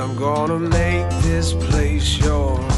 [0.00, 2.77] I'm gonna make this place your home.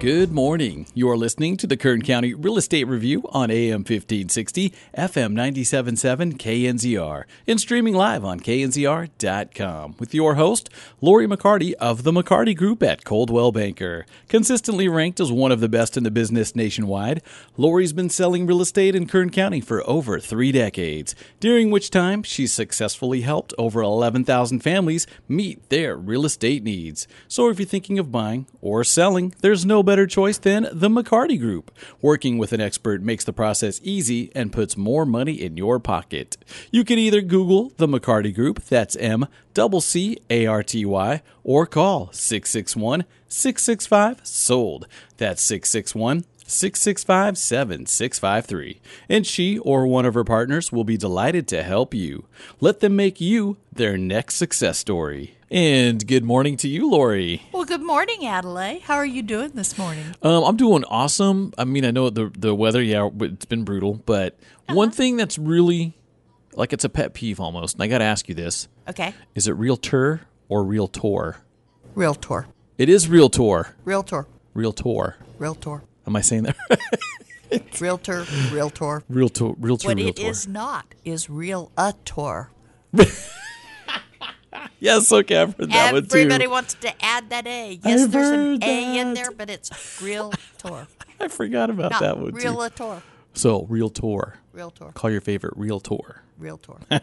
[0.00, 0.86] Good morning.
[0.94, 6.38] You are listening to the Kern County Real Estate Review on AM 1560, FM 977
[6.38, 10.70] KNZR, and streaming live on knzr.com with your host,
[11.02, 14.06] Lori McCarty of the McCarty Group at Coldwell Banker.
[14.26, 17.20] Consistently ranked as one of the best in the business nationwide,
[17.58, 22.22] Lori's been selling real estate in Kern County for over three decades, during which time
[22.22, 27.06] she's successfully helped over 11,000 families meet their real estate needs.
[27.28, 31.36] So if you're thinking of buying or selling, there's no better choice than the McCarty
[31.36, 31.72] Group.
[32.00, 36.36] Working with an expert makes the process easy and puts more money in your pocket.
[36.70, 41.22] You can either Google the McCarty Group, that's M double C A R T Y,
[41.42, 44.86] or call 661 665 SOLD.
[45.16, 48.80] That's 661 665 7653.
[49.08, 52.26] And she or one of her partners will be delighted to help you.
[52.60, 55.34] Let them make you their next success story.
[55.52, 57.42] And good morning to you, Lori.
[57.50, 58.82] Well, good morning, Adelaide.
[58.82, 60.04] How are you doing this morning?
[60.22, 61.52] Um, I'm doing awesome.
[61.58, 64.38] I mean, I know the the weather, yeah, it's been brutal, but
[64.68, 65.98] one thing that's really
[66.54, 69.12] like it's a pet peeve almost, and I got to ask you this: Okay.
[69.34, 71.38] Is it realtor or realtor?
[71.96, 72.46] Realtor.
[72.78, 73.74] It is realtor.
[73.84, 74.28] Realtor.
[74.54, 75.16] Realtor.
[75.36, 75.82] Realtor.
[76.06, 76.56] Am I saying that?
[77.50, 77.80] right?
[77.80, 78.24] Realtor.
[78.52, 79.02] Realtor.
[79.08, 79.54] realtor.
[79.58, 79.88] Realtor.
[79.88, 80.22] What realtor.
[80.22, 82.52] it is not is real a tour.
[84.80, 86.18] Yes, okay, I've heard that one too.
[86.18, 87.78] Everybody wants to add that A.
[87.84, 90.86] Yes, I've there's an heard A in there, but it's real tour.
[91.20, 93.02] I forgot about Not that one too.
[93.34, 94.34] So realtor.
[94.52, 94.90] Realtor.
[94.94, 96.22] Call your favorite realtor.
[96.38, 96.76] Realtor.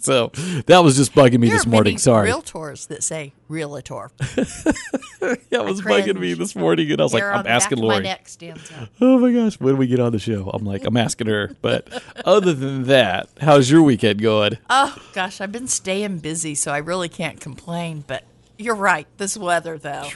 [0.00, 0.28] So
[0.66, 1.98] that was just bugging me There this morning.
[1.98, 2.30] Sorry.
[2.30, 4.10] realtors that say realtor.
[4.18, 7.94] that was bugging me this morning, and I was like, I'm asking back of my
[7.94, 8.02] Lori.
[8.02, 8.88] neck stands up.
[9.00, 10.50] Oh my gosh, when do we get on the show?
[10.52, 11.54] I'm like, I'm asking her.
[11.60, 14.58] But other than that, how's your weekend going?
[14.70, 18.04] Oh gosh, I've been staying busy, so I really can't complain.
[18.06, 18.24] But
[18.58, 20.08] you're right, this weather though.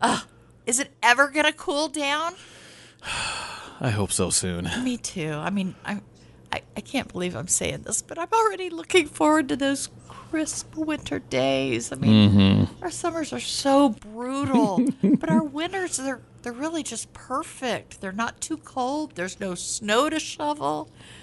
[0.00, 0.20] Uh,
[0.66, 2.34] is it ever gonna cool down?
[3.80, 4.68] I hope so soon.
[4.82, 5.30] Me too.
[5.32, 6.00] I mean, I,
[6.52, 10.74] I, I can't believe I'm saying this, but I'm already looking forward to those crisp
[10.76, 11.92] winter days.
[11.92, 12.82] I mean, Mm-hmm.
[12.82, 18.00] our summers are so brutal, but our winters they're they're really just perfect.
[18.00, 19.14] They're not too cold.
[19.16, 20.88] There's no snow to shovel.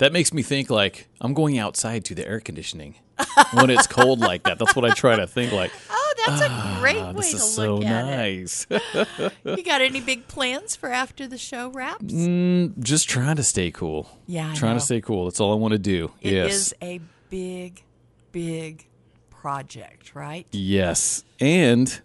[0.00, 2.96] That makes me think like I'm going outside to the air conditioning
[3.52, 4.58] when it's cold like that.
[4.58, 5.72] That's what I try to think like.
[5.92, 8.66] Oh, that's a great way Ah, This to is look so at nice.
[8.68, 9.32] it.
[9.58, 12.12] You got any big plans for after the show wraps?
[12.80, 14.10] Just trying to stay cool.
[14.26, 14.80] Yeah, I trying know.
[14.80, 15.24] to stay cool.
[15.26, 16.12] That's all I want to do.
[16.20, 16.88] It is yes.
[16.90, 17.00] a
[17.30, 17.84] big,
[18.32, 18.86] big
[19.30, 20.46] project, right?
[20.50, 21.24] Yes.
[21.38, 22.00] And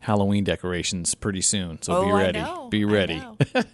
[0.00, 1.80] Halloween decorations pretty soon.
[1.82, 2.44] So be Oh, I ready.
[2.70, 3.22] Be ready.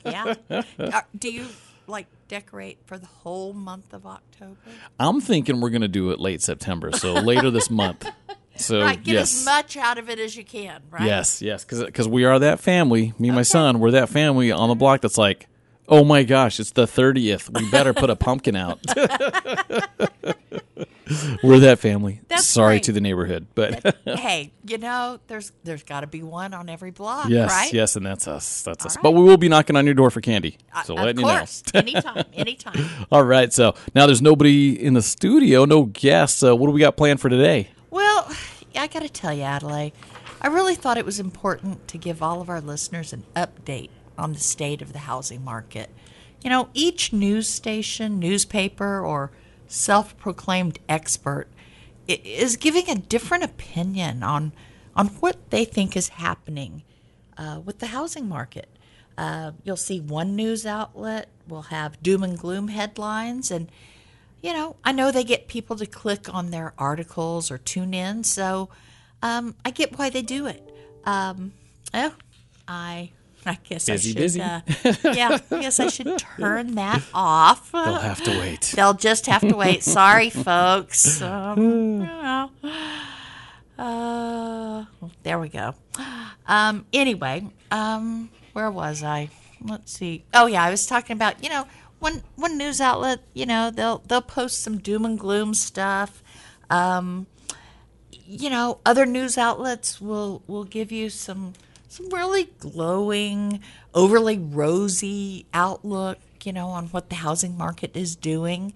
[0.05, 0.35] yeah.
[0.79, 1.47] Uh, do you
[1.87, 4.57] like decorate for the whole month of October?
[4.99, 6.93] I'm thinking we're going to do it late September.
[6.93, 8.07] So later this month.
[8.57, 9.03] So right.
[9.03, 9.41] Get yes.
[9.41, 10.81] as much out of it as you can.
[10.89, 11.03] Right.
[11.03, 13.13] Yes, yes, because we are that family.
[13.19, 15.49] Me and my son, we're that family on the block that's like,
[15.89, 17.51] oh my gosh, it's the thirtieth.
[17.51, 18.79] We better put a pumpkin out.
[21.43, 22.21] we're that family.
[22.29, 22.83] That's Sorry great.
[22.85, 26.91] to the neighborhood, but hey, you know, there's there's got to be one on every
[26.91, 27.73] block, yes, right?
[27.73, 28.63] yes, and that's us.
[28.63, 28.97] That's us.
[28.97, 30.59] All But we will be knocking on your door for candy.
[30.73, 31.89] Uh, So letting course, you know.
[31.89, 32.89] anytime, anytime.
[33.13, 33.53] All right.
[33.53, 36.43] So now there's nobody in the studio, no guests.
[36.43, 37.69] Uh, what do we got planned for today?
[37.91, 38.29] Well,
[38.77, 39.93] I got to tell you, Adelaide,
[40.41, 44.33] I really thought it was important to give all of our listeners an update on
[44.33, 45.91] the state of the housing market.
[46.43, 49.31] You know, each news station, newspaper, or
[49.75, 51.49] self proclaimed expert
[52.07, 54.53] is giving a different opinion on,
[54.95, 56.83] on what they think is happening
[57.37, 58.69] uh, with the housing market.
[59.17, 63.71] Uh, you'll see one news outlet will have doom and gloom headlines, and
[64.43, 68.25] you know, I know they get people to click on their articles or tune in,
[68.25, 68.69] so
[69.23, 70.63] um, I get why they do it.
[71.05, 71.53] Um,
[71.95, 72.15] oh,
[72.69, 73.13] I,
[73.47, 74.17] I guess Busy, I should.
[74.17, 74.41] busy.
[74.41, 74.61] Uh,
[75.15, 77.73] yeah, I guess I should turn that off.
[77.73, 78.73] They'll have to wait.
[78.75, 79.83] They'll just have to wait.
[79.83, 81.21] Sorry, folks.
[81.21, 82.51] Um, you know.
[83.79, 84.85] Uh,
[85.23, 85.75] there we go.
[86.47, 89.31] Um, anyway, um, where was I?
[89.61, 90.25] Let's see.
[90.33, 91.67] Oh yeah, I was talking about you know
[91.99, 93.21] one one news outlet.
[93.35, 96.23] You know they'll they'll post some doom and gloom stuff.
[96.71, 97.27] Um,
[98.27, 101.55] you know, other news outlets will will give you some
[101.95, 103.61] some really glowing,
[103.95, 108.75] overly rosy outlook, you know, on what the housing market is doing.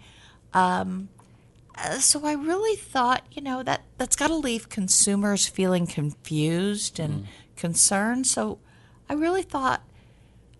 [0.55, 1.09] Um,
[1.75, 7.01] uh, so I really thought, you know, that that's got to leave consumers feeling confused
[7.01, 7.27] and
[7.57, 8.29] concerned.
[8.29, 8.61] So
[9.09, 9.83] I really thought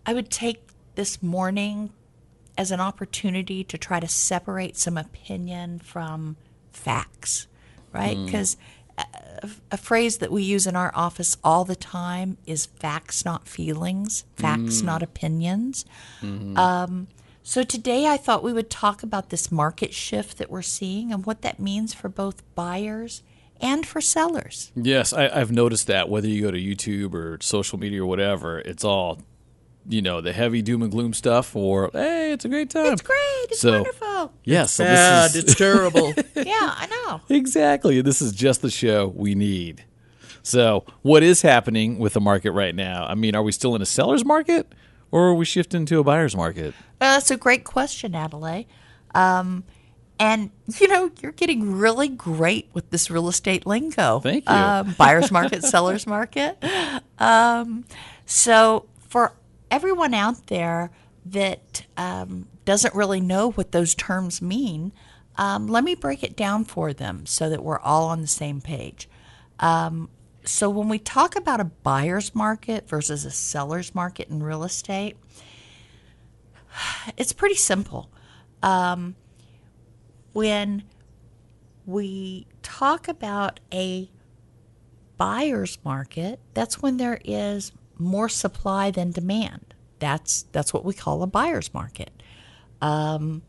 [0.05, 0.67] I would take
[0.97, 1.93] this morning
[2.57, 6.37] as an opportunity to try to separate some opinion from
[6.73, 7.47] facts,
[7.93, 8.17] right?
[8.25, 8.57] Because
[9.43, 13.47] a, a phrase that we use in our office all the time is facts, not
[13.49, 15.85] feelings, facts, not opinions.
[16.57, 17.09] Um,
[17.43, 21.25] so today I thought we would talk about this market shift that we're seeing and
[21.25, 23.23] what that means for both buyers
[23.61, 24.71] and for sellers.
[24.77, 28.59] Yes, I, I've noticed that whether you go to YouTube or social media or whatever,
[28.59, 29.23] it's all,
[29.89, 32.93] you know, the heavy doom and gloom stuff or, hey, it's a great time.
[32.93, 33.19] It's great.
[33.51, 34.33] It's So- wonderful.
[34.45, 35.31] Yes, so Bad.
[35.31, 36.13] is It's terrible.
[36.37, 36.45] Yeah,
[36.77, 37.21] I know.
[37.35, 38.01] exactly.
[38.01, 39.85] This is just the show we need.
[40.43, 43.07] So, what is happening with the market right now?
[43.07, 44.73] I mean, are we still in a seller's market
[45.11, 46.75] or are we shifting to a buyer's market?
[47.01, 48.67] Uh, that's a great question, Adelaide.
[49.15, 49.65] Um,
[50.19, 50.51] and
[50.81, 54.21] you know, you're getting really great with this real estate lingo.
[54.21, 54.55] Thank you.
[54.55, 56.63] Um, buyer's market, seller's market.
[57.19, 57.85] Um,
[58.27, 59.33] so for
[59.71, 60.91] everyone out there
[61.27, 64.93] that um, doesn't really know what those terms mean,
[65.37, 68.61] um, let me break it down for them so that we're all on the same
[68.61, 69.09] page.
[69.61, 70.09] Um,
[70.45, 75.17] so when we talk about a buyer's market versus a seller's market in real estate,
[77.17, 78.11] it's pretty simple.
[78.63, 79.15] Um,
[80.33, 80.85] when
[81.87, 84.11] we talk about a
[85.17, 89.75] buyer's market, that's when there is more supply than demand.
[89.99, 92.23] That's that's what we call a buyer's market.
[92.81, 93.43] Um,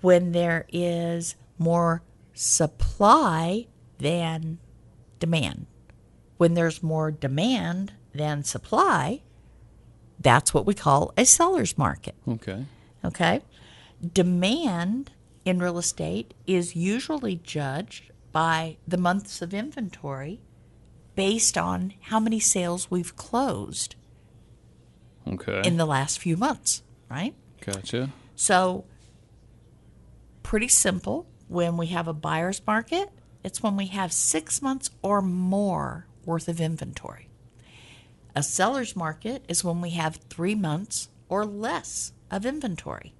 [0.00, 2.02] when there is more
[2.34, 3.66] supply
[3.98, 4.58] than
[5.18, 5.66] demand.
[6.36, 9.22] When there's more demand than supply,
[10.20, 12.14] that's what we call a seller's market.
[12.28, 12.64] Okay.
[13.04, 13.42] Okay.
[14.12, 15.10] Demand
[15.44, 20.40] in real estate is usually judged by the months of inventory
[21.18, 23.96] based on how many sales we've closed
[25.26, 25.62] Okay.
[25.64, 27.34] in the last few months, right?
[27.60, 28.10] gotcha.
[28.36, 28.84] So,
[30.44, 31.26] pretty simple.
[31.48, 33.08] When we have a buyer's market,
[33.42, 37.28] it's when we have six months or more worth of inventory.
[38.36, 43.12] A seller's market is when we have three months or less of inventory.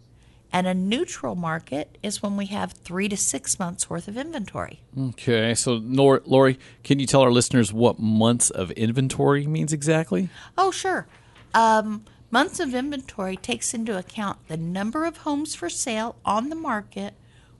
[0.52, 4.80] And a neutral market is when we have three to six months worth of inventory.
[4.98, 5.54] Okay.
[5.54, 10.30] So, Lor- Lori, can you tell our listeners what months of inventory means exactly?
[10.56, 11.06] Oh, sure.
[11.52, 16.56] Um, months of inventory takes into account the number of homes for sale on the
[16.56, 17.14] market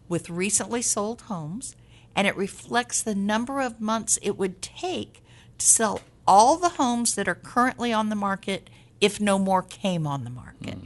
[0.08, 1.76] with recently sold homes,
[2.16, 5.22] and it reflects the number of months it would take
[5.58, 8.70] to sell all the homes that are currently on the market
[9.00, 10.76] if no more came on the market.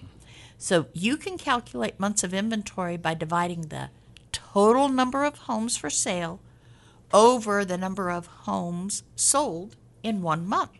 [0.62, 3.90] So you can calculate months of inventory by dividing the
[4.30, 6.38] total number of homes for sale
[7.12, 9.74] over the number of homes sold
[10.04, 10.78] in one month.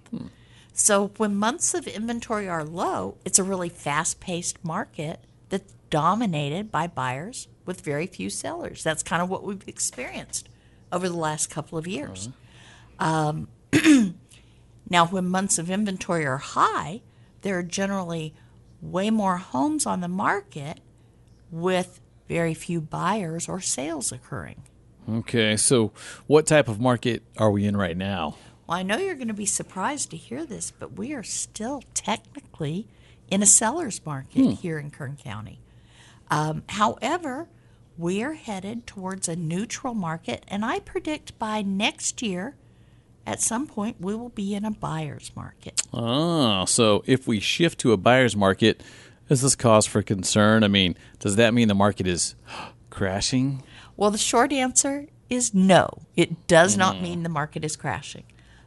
[0.73, 5.19] So when months of inventory are low, it's a really fast paced market
[5.49, 8.85] that's dominated by buyers with very few sellers.
[8.85, 10.49] That's kind of what we've experienced
[10.93, 12.29] over the last couple of years.
[13.01, 13.49] Um,
[14.89, 17.01] now, when months of inventory are high,
[17.41, 18.33] there are generally
[18.83, 20.81] way more homes on the market
[21.51, 24.63] with very few buyers or sales occurring.
[25.09, 25.57] Okay.
[25.57, 25.93] So,
[26.27, 28.37] what type of market are we in right now?
[28.67, 31.83] Well, I know you're going to be surprised to hear this, but we are still
[31.95, 32.89] technically
[33.29, 35.61] in a seller's market here in Kern County.
[36.31, 37.49] Um, however,
[37.99, 42.57] we are headed towards a neutral market, and I predict by next year,
[43.27, 45.83] at some point, we will be in a buyer's market.
[45.93, 48.83] Oh, so if we shift to a buyer's market,
[49.29, 50.65] is this cause for concern?
[50.65, 52.35] I mean, does that mean the market is
[52.91, 53.63] crashing?
[53.97, 56.03] Well, the short answer is no.
[56.17, 57.03] It does not hmm.
[57.03, 58.25] mean the market is crashing.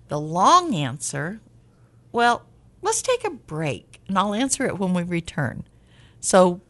[0.07, 1.41] The long answer,
[2.11, 2.45] well,
[2.81, 5.65] let's take a break and I'll answer it when we return.
[6.19, 6.61] So,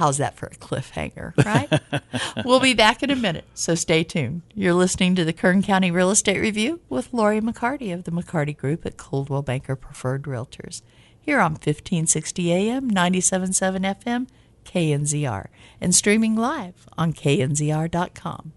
[0.00, 2.42] how's that for a cliffhanger, right?
[2.42, 4.40] we'll be back in a minute, so stay tuned.
[4.54, 8.56] You're listening to the Kern County Real Estate Review with Lori McCarty of the McCarty
[8.56, 10.80] Group at Coldwell Banker Preferred Realtors
[11.20, 14.26] here on 1560 AM, 97.7 FM,
[14.64, 15.48] KNZR,
[15.82, 18.52] and streaming live on knzr.com.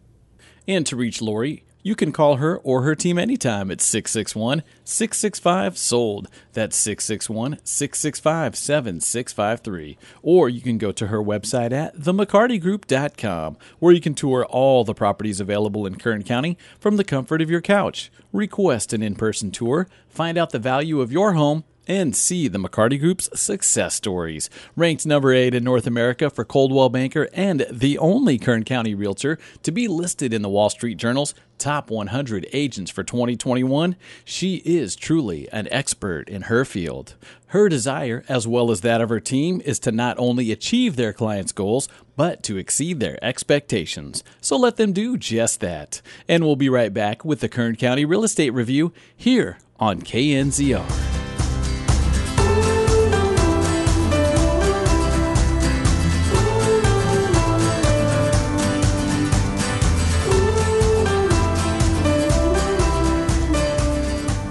[0.65, 5.77] And to reach Lori, You can call her or her team anytime at 661 665
[5.77, 6.29] SOLD.
[6.53, 9.97] That's 661 665 7653.
[10.21, 14.93] Or you can go to her website at themccartygroup.com, where you can tour all the
[14.93, 18.09] properties available in Kern County from the comfort of your couch.
[18.31, 22.59] Request an in person tour, find out the value of your home and see the
[22.59, 24.49] McCarty Group's success stories.
[24.75, 29.37] Ranked number eight in North America for Coldwell Banker and the only Kern County realtor
[29.63, 34.95] to be listed in the Wall Street Journal's top 100 agents for 2021, she is
[34.95, 37.15] truly an expert in her field.
[37.47, 41.13] Her desire, as well as that of her team, is to not only achieve their
[41.13, 44.23] clients' goals, but to exceed their expectations.
[44.41, 46.01] So let them do just that.
[46.27, 51.12] And we'll be right back with the Kern County Real Estate Review here on KNZR.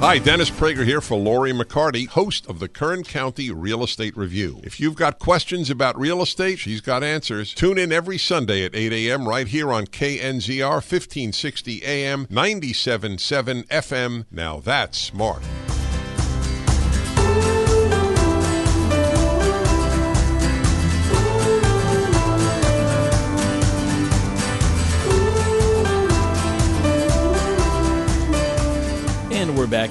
[0.02, 4.60] Hi, Dennis Prager here for Lori McCarty, host of the Kern County Real Estate Review.
[4.64, 7.54] If you've got questions about real estate, she's got answers.
[7.54, 9.28] Tune in every Sunday at 8 a.m.
[9.28, 14.24] right here on KNZR 1560 AM 97.7 FM.
[14.32, 15.44] Now that's smart.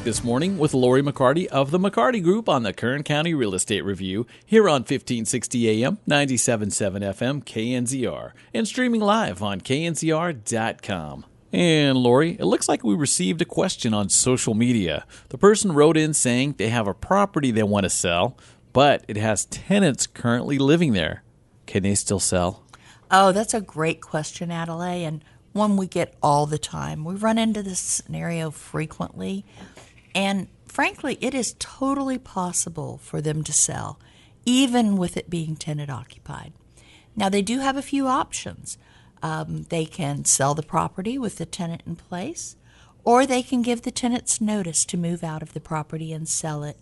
[0.04, 3.86] This morning with Lori McCarty of the McCarty Group on the Kern County Real Estate
[3.86, 11.26] Review here on 1560 AM, 97.7 FM, KNZR, and streaming live on knzr.com.
[11.54, 15.06] And Lori, it looks like we received a question on social media.
[15.30, 18.36] The person wrote in saying they have a property they want to sell,
[18.74, 21.22] but it has tenants currently living there.
[21.68, 22.64] Can they still sell?
[23.12, 27.04] Oh, that's a great question, Adelaide, and one we get all the time.
[27.04, 29.46] We run into this scenario frequently,
[30.14, 34.00] and frankly, it is totally possible for them to sell,
[34.46, 36.54] even with it being tenant occupied.
[37.16, 38.78] Now, they do have a few options.
[39.22, 42.56] Um, they can sell the property with the tenant in place,
[43.04, 46.64] or they can give the tenants notice to move out of the property and sell
[46.64, 46.78] it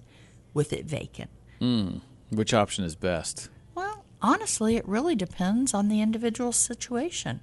[0.53, 1.29] with it vacant.
[1.59, 3.50] Mm, which option is best?
[3.75, 7.41] Well, honestly, it really depends on the individual situation.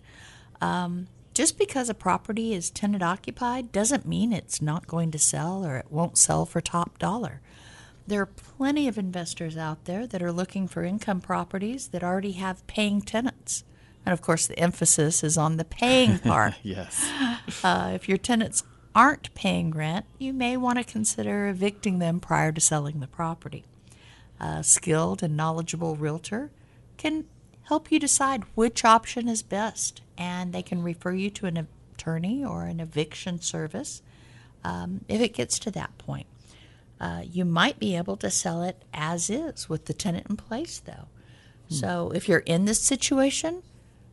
[0.61, 5.67] Um, just because a property is tenant occupied doesn't mean it's not going to sell
[5.67, 7.43] or it won't sell for top dollar.
[8.07, 12.33] There are plenty of investors out there that are looking for income properties that already
[12.33, 13.65] have paying tenants.
[14.07, 16.55] And of course, the emphasis is on the paying part.
[16.63, 17.07] yes.
[17.63, 18.63] Uh, if your tenants
[18.95, 23.67] aren't paying rent, you may want to consider evicting them prior to selling the property.
[24.41, 26.51] A skilled and knowledgeable realtor
[26.97, 27.27] can
[27.67, 32.45] help you decide which option is best and they can refer you to an attorney
[32.45, 34.03] or an eviction service
[34.65, 36.27] um, if it gets to that point.
[37.01, 40.79] Uh, you might be able to sell it as is with the tenant in place,
[40.79, 41.09] though.
[41.69, 41.75] Hmm.
[41.75, 43.63] So if you're in this situation,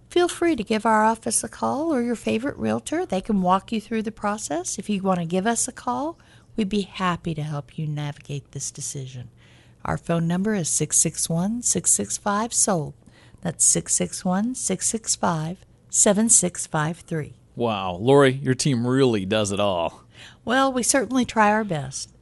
[0.09, 3.05] feel free to give our office a call or your favorite realtor.
[3.05, 4.77] They can walk you through the process.
[4.77, 6.17] If you want to give us a call,
[6.55, 9.29] we'd be happy to help you navigate this decision.
[9.85, 12.93] Our phone number is 661 665 SOLD.
[13.43, 17.33] That's 661 665 7653.
[17.55, 20.03] Wow, Lori, your team really does it all.
[20.45, 22.13] Well, we certainly try our best.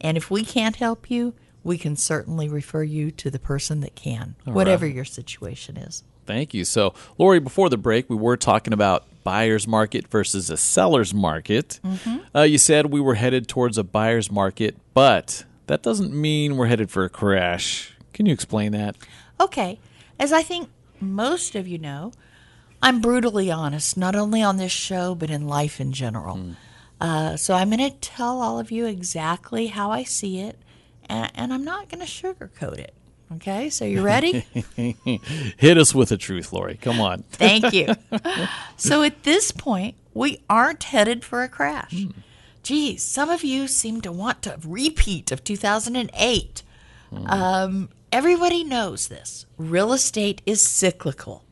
[0.00, 3.94] And if we can't help you, we can certainly refer you to the person that
[3.94, 4.94] can, all whatever right.
[4.94, 6.02] your situation is.
[6.24, 6.64] Thank you.
[6.64, 11.78] So, Lori, before the break, we were talking about buyer's market versus a seller's market.
[11.84, 12.18] Mm-hmm.
[12.34, 16.66] Uh, you said we were headed towards a buyer's market, but that doesn't mean we're
[16.66, 17.92] headed for a crash.
[18.14, 18.96] Can you explain that?
[19.38, 19.78] Okay.
[20.20, 20.68] As I think
[21.00, 22.12] most of you know,
[22.82, 26.36] I'm brutally honest, not only on this show, but in life in general.
[26.36, 26.56] Mm.
[27.00, 30.58] Uh, so I'm going to tell all of you exactly how I see it,
[31.08, 32.94] and, and I'm not going to sugarcoat it.
[33.36, 34.40] Okay, so you ready?
[35.56, 36.76] Hit us with the truth, Lori.
[36.76, 37.22] Come on.
[37.30, 37.94] Thank you.
[38.76, 41.92] so at this point, we aren't headed for a crash.
[41.92, 42.14] Mm.
[42.62, 46.62] Geez, some of you seem to want to repeat of 2008.
[47.12, 47.30] Mm.
[47.30, 49.46] Um, everybody knows this.
[49.56, 51.44] Real estate is cyclical.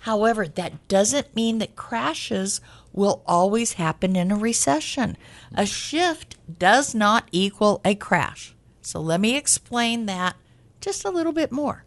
[0.00, 2.60] However, that doesn't mean that crashes
[2.92, 5.16] will always happen in a recession.
[5.54, 8.54] A shift does not equal a crash.
[8.80, 10.36] So let me explain that
[10.80, 11.84] just a little bit more.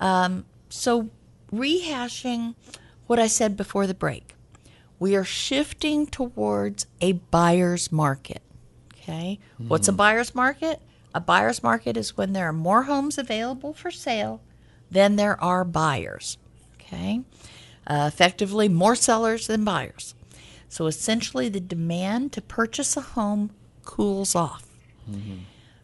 [0.00, 1.08] Um, so,
[1.52, 2.54] rehashing
[3.06, 4.34] what I said before the break,
[4.98, 8.42] we are shifting towards a buyer's market.
[8.94, 9.38] Okay.
[9.54, 9.68] Mm-hmm.
[9.68, 10.80] What's a buyer's market?
[11.14, 14.40] A buyer's market is when there are more homes available for sale
[14.90, 16.38] than there are buyers.
[16.74, 17.22] Okay.
[17.86, 20.14] Uh, effectively, more sellers than buyers.
[20.68, 23.50] So essentially, the demand to purchase a home
[23.84, 24.66] cools off.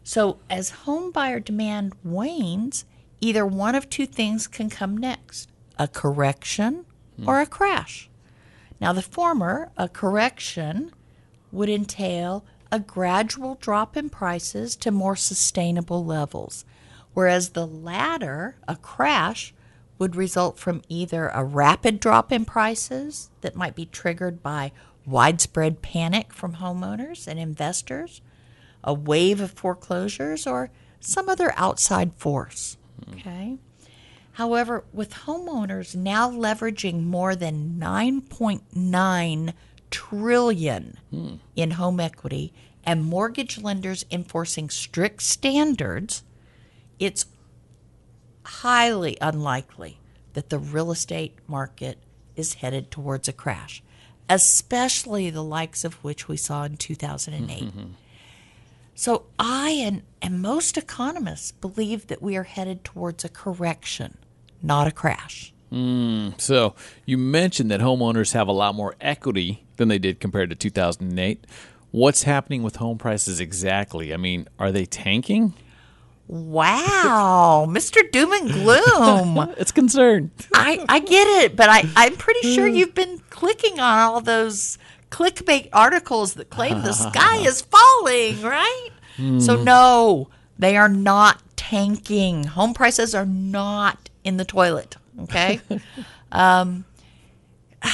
[0.03, 2.85] So as home buyer demand wanes,
[3.23, 6.85] either one of two things can come next a correction
[7.27, 8.11] or a crash.
[8.81, 10.93] Now, the former, a correction,
[11.51, 16.65] would entail a gradual drop in prices to more sustainable levels,
[17.13, 19.55] whereas the latter, a crash,
[19.97, 24.73] would result from either a rapid drop in prices that might be triggered by
[25.07, 28.21] widespread panic from homeowners and investors,
[28.83, 32.77] a wave of foreclosures, or some other outside force.
[33.05, 33.15] Hmm.
[33.15, 33.59] Okay.
[34.33, 39.53] However, with homeowners now leveraging more than 9.9
[39.95, 40.99] trillion
[41.55, 46.25] in home equity and mortgage lenders enforcing strict standards,
[46.99, 47.27] it's
[48.45, 50.01] highly unlikely
[50.33, 51.99] that the real estate market
[52.35, 53.85] is headed towards a crash,
[54.29, 57.63] especially the likes of which we saw in 2008.
[57.63, 57.91] Mm-hmm.
[58.97, 64.19] So I and, and most economists believe that we are headed towards a correction,
[64.61, 65.54] not a crash.
[65.75, 70.51] Mm, so you mentioned that homeowners have a lot more equity than they did compared
[70.51, 71.45] to 2008.
[71.91, 74.15] What's happening with home prices exactly?
[74.15, 75.55] I mean, are they tanking?
[76.29, 78.09] Wow, Mr.
[78.11, 79.55] Doom and Gloom.
[79.59, 80.31] It's concerned.
[80.55, 84.79] I, I get it, but I, I'm pretty sure you've been clicking on all those
[85.11, 88.91] clickbait articles that claim the sky is falling, right?
[89.17, 89.65] So, hmm.
[89.65, 92.45] no, they are not tanking.
[92.45, 95.61] Home prices are not in the toilet, okay?
[96.33, 96.85] um,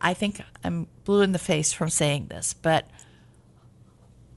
[0.00, 2.86] I think I'm blue in the face from saying this, but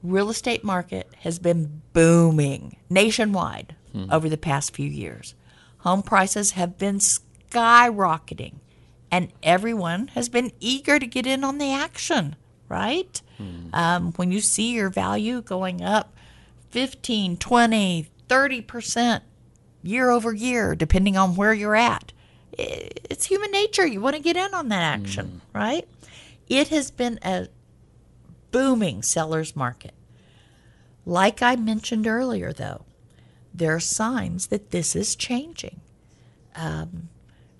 [0.02, 3.74] real estate market has been booming nationwide
[4.10, 5.34] over the past few years.
[5.78, 8.54] Home prices have been skyrocketing,
[9.10, 12.36] and everyone has been eager to get in on the action,
[12.68, 13.20] right?
[13.72, 16.14] Um, when you see your value going up
[16.70, 19.20] 15, 20, 30%
[19.82, 22.12] year over year, depending on where you're at,
[22.52, 23.86] it's human nature.
[23.86, 25.86] You want to get in on that action, right?
[26.48, 27.48] It has been a
[28.50, 29.94] booming seller's market.
[31.06, 32.84] Like I mentioned earlier, though,
[33.54, 35.80] there are signs that this is changing.
[36.54, 37.08] Um,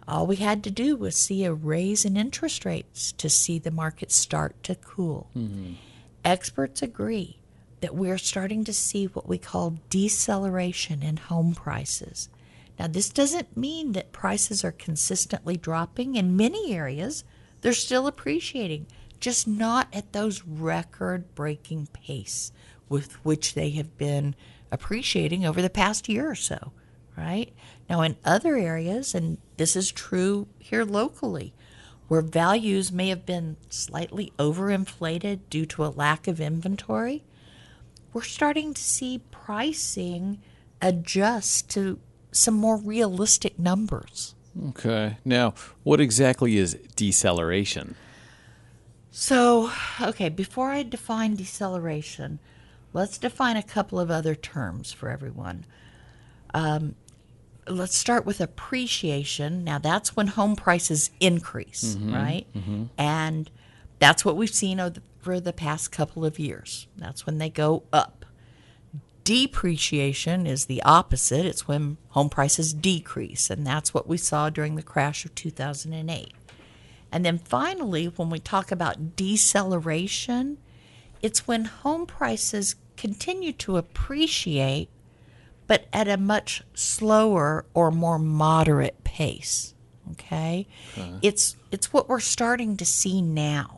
[0.07, 3.71] all we had to do was see a raise in interest rates to see the
[3.71, 5.31] market start to cool.
[6.25, 7.38] Experts agree
[7.81, 12.29] that we're starting to see what we call deceleration in home prices.
[12.79, 16.15] Now, this doesn't mean that prices are consistently dropping.
[16.15, 17.25] In many areas,
[17.61, 18.87] they're still appreciating,
[19.21, 22.53] just not at those record breaking pace
[22.89, 24.35] with which they have been
[24.71, 26.73] appreciating over the past year or so,
[27.17, 27.53] right?
[27.91, 31.55] Now, in other areas, and this is true here locally,
[32.07, 37.25] where values may have been slightly overinflated due to a lack of inventory,
[38.13, 40.41] we're starting to see pricing
[40.81, 41.99] adjust to
[42.33, 44.35] some more realistic numbers.
[44.71, 45.19] Okay.
[45.25, 47.95] Now, what exactly is deceleration?
[49.11, 52.39] So, okay, before I define deceleration,
[52.93, 55.65] let's define a couple of other terms for everyone.
[56.55, 56.95] Um,
[57.67, 59.65] let's start with appreciation.
[59.65, 62.47] Now, that's when home prices increase, right?
[62.97, 63.51] And
[63.99, 65.03] that's what we've seen over the
[65.57, 66.87] past couple of years.
[66.97, 68.25] That's when they go up.
[69.25, 71.45] Depreciation is the opposite.
[71.45, 76.33] It's when home prices decrease, and that's what we saw during the crash of 2008.
[77.13, 80.59] And then finally, when we talk about deceleration,
[81.23, 84.89] it's when home prices continue to appreciate,
[85.67, 89.75] but at a much slower or more moderate pace.
[90.13, 90.67] Okay?
[90.97, 91.19] Uh-huh.
[91.23, 93.78] It's it's what we're starting to see now.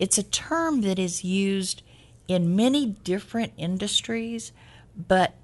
[0.00, 1.82] It's a term that is used
[2.26, 4.50] in many different industries,
[4.96, 5.34] but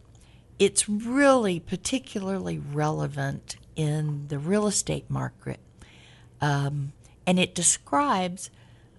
[0.58, 5.60] it's really particularly relevant in the real estate market.
[6.40, 6.92] Um,
[7.26, 8.50] and it describes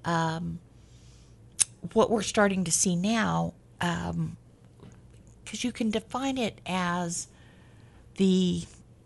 [0.05, 0.59] um,
[1.93, 7.27] what we're starting to see now, because you can define it as
[8.17, 8.65] the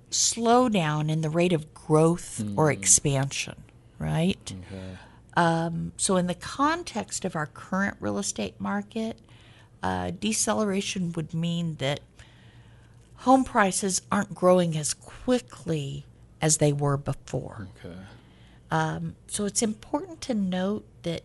[0.09, 3.63] slowdown in the rate of growth or expansion,
[3.99, 4.53] right?
[5.35, 9.17] Um, so, in the context of our current real estate market,
[9.81, 12.01] uh, deceleration would mean that
[13.17, 16.05] home prices aren't growing as quickly
[16.41, 17.67] as they were before.
[17.85, 17.95] Okay.
[18.71, 21.21] Um, so it's important to note that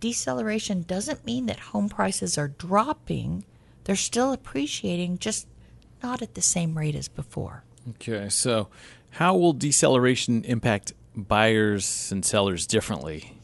[0.00, 3.44] deceleration doesn't mean that home prices are dropping.
[3.84, 5.46] They're still appreciating, just
[6.02, 7.64] not at the same rate as before.
[7.90, 8.28] Okay.
[8.28, 8.68] So,
[9.14, 13.36] how will deceleration impact buyers and sellers differently?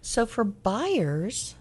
[0.00, 1.54] So for buyers,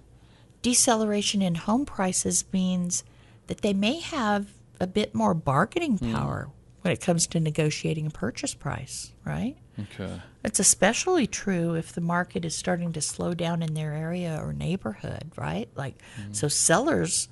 [0.62, 3.04] deceleration in home prices means
[3.48, 4.48] that they may have
[4.80, 6.14] a bit more bargaining hmm.
[6.14, 6.50] power
[6.82, 9.58] when it comes to negotiating a purchase price, right?
[9.80, 10.22] Okay.
[10.44, 14.54] It's especially true if the market is starting to slow down in their area or
[14.54, 15.70] neighborhood, right?
[15.76, 16.34] Like, hmm.
[16.34, 17.28] so sellers,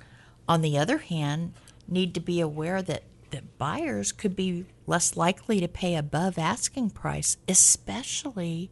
[0.48, 1.54] on the other hand,
[1.88, 6.90] need to be aware that, that buyers could be less likely to pay above asking
[6.90, 8.70] price, especially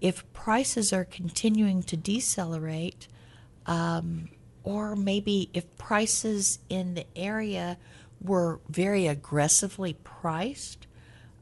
[0.00, 3.08] if prices are continuing to decelerate,
[3.66, 4.28] um,
[4.64, 7.78] or maybe if prices in the area
[8.20, 10.86] were very aggressively priced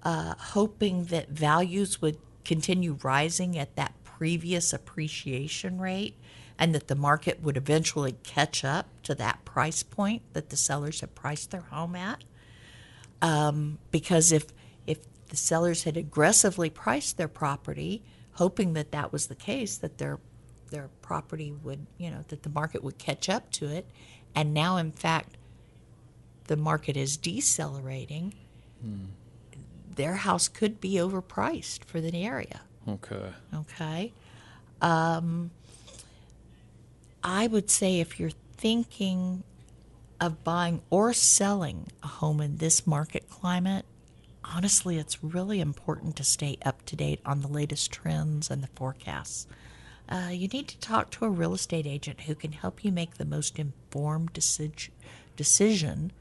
[0.03, 6.17] uh, hoping that values would continue rising at that previous appreciation rate
[6.61, 11.01] and that the market would eventually catch up to that price point that the sellers
[11.01, 12.23] had priced their home at.
[13.23, 14.47] Um, because if
[14.87, 19.97] if the sellers had aggressively priced their property, hoping that that was the case, that
[19.99, 20.21] their
[20.71, 23.87] their property would, you know, that the market would catch up to it,
[24.35, 25.39] and now in fact
[26.47, 28.35] the market is decelerating,
[29.97, 32.63] their house could be overpriced for the area.
[32.89, 33.33] Okay.
[33.55, 34.13] Okay.
[34.83, 35.51] Um,
[37.23, 39.43] I would say if you're thinking
[40.21, 43.85] of buying or selling a home in this market climate,
[44.45, 48.69] honestly, it's really important to stay up to date on the latest trends and the
[48.69, 49.47] forecasts.
[50.09, 53.15] Uh, you need to talk to a real estate agent who can help you make
[53.15, 54.93] the most informed decision
[55.37, 56.13] decision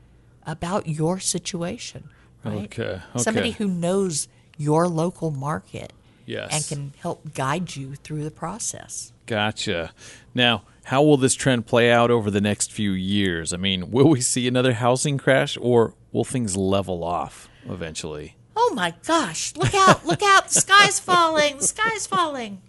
[0.46, 2.10] about your situation.
[2.46, 2.80] Right?
[2.80, 5.92] Okay, Somebody who knows your local market
[6.30, 6.54] Yes.
[6.54, 9.14] and can help guide you through the process.
[9.26, 9.94] Gotcha.
[10.36, 13.52] Now, how will this trend play out over the next few years?
[13.52, 18.36] I mean, will we see another housing crash or will things level off eventually?
[18.62, 22.62] Oh my gosh, look out, look out, the sky's falling, the sky's falling.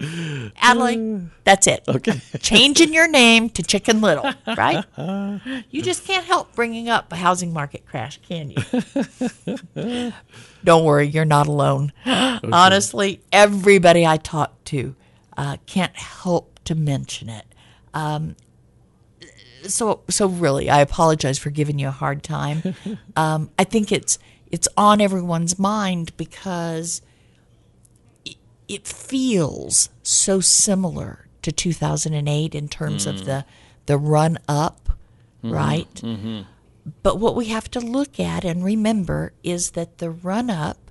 [0.57, 1.83] Adelaide, that's it.
[1.89, 2.21] Okay.
[2.39, 4.85] Changing your name to Chicken Little, right?
[5.71, 10.13] You just can't help bringing up a housing market crash, can you?
[10.63, 11.93] Don't worry, you're not alone.
[12.07, 14.95] Honestly, everybody I talk to
[15.37, 17.47] uh, can't help to mention it.
[17.95, 18.37] Um,
[19.65, 22.63] so, so really, I apologize for giving you a hard time.
[23.17, 24.19] Um, I think it's
[24.51, 27.03] it's on everyone's mind because
[28.25, 28.37] it,
[28.69, 33.25] it feels so similar to 2008 in terms of hmm.
[33.25, 33.45] the
[33.87, 34.91] the run up,
[35.43, 35.53] mm-hmm.
[35.53, 35.95] right?
[35.97, 36.43] Mm-hmm.
[37.03, 40.91] But what we have to look at and remember is that the run up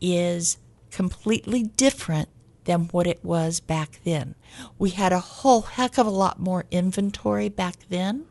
[0.00, 0.58] is
[0.90, 2.28] completely different
[2.64, 4.34] than what it was back then.
[4.78, 8.26] We had a whole heck of a lot more inventory back then.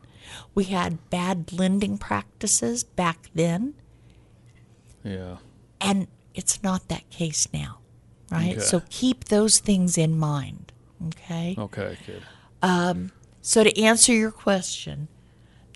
[0.54, 3.74] We had bad lending practices back then,
[5.06, 5.36] Yeah.
[5.80, 7.78] and it's not that case now,
[8.30, 8.56] right?
[8.56, 8.60] Okay.
[8.60, 10.72] So keep those things in mind,
[11.08, 11.54] okay?
[11.58, 12.22] Okay, good.
[13.40, 15.06] So, to answer your question,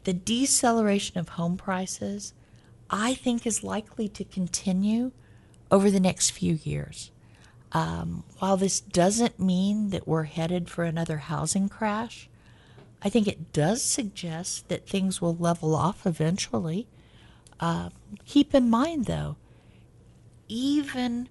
[0.03, 2.35] the deceleration of home prices,
[2.91, 5.13] I think, is likely to continue
[5.71, 7.13] over the next few years.
[7.71, 12.29] Um, while this doesn't mean that we're headed for another housing crash,
[13.03, 16.89] I think it does suggest that things will level off eventually.
[17.61, 17.91] Uh,
[18.25, 19.37] keep in mind, though,
[20.49, 21.29] even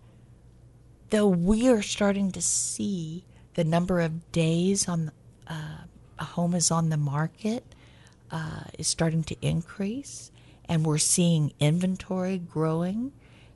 [1.10, 5.12] though we are starting to see the number of days on
[5.48, 5.80] uh,
[6.20, 7.64] a home is on the market
[8.32, 10.32] uh, is starting to increase,
[10.66, 13.12] and we're seeing inventory growing,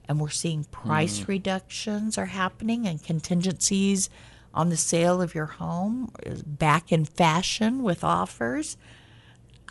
[0.07, 4.09] and we're seeing price reductions are happening, and contingencies
[4.53, 8.77] on the sale of your home is back in fashion with offers.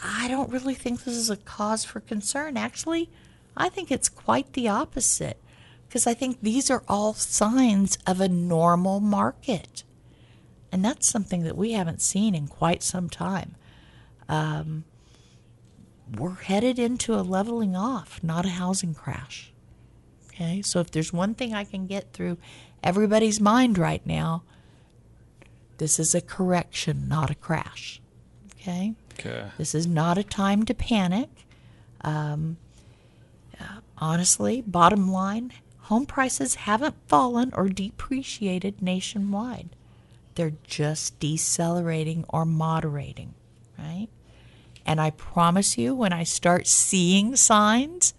[0.03, 2.57] I don't really think this is a cause for concern.
[2.57, 3.09] Actually,
[3.57, 5.39] I think it's quite the opposite
[5.87, 9.85] because I think these are all signs of a normal market.
[10.73, 13.57] And that's something that we haven't seen in quite some time.
[14.29, 14.85] Um,
[16.11, 19.53] we're headed into a leveling off, not a housing crash.
[20.29, 22.39] Okay, so if there's one thing I can get through
[22.83, 24.43] everybody's mind right now,
[25.77, 28.01] this is a correction, not a crash.
[28.55, 28.95] Okay?
[29.19, 29.47] Okay.
[29.59, 31.29] This is not a time to panic.
[32.03, 32.57] Um,
[33.61, 39.71] uh, honestly, bottom line, home prices haven't fallen or depreciated nationwide.
[40.35, 43.35] They're just decelerating or moderating,
[43.79, 44.09] right?
[44.87, 48.15] And I promise you, when I start seeing signs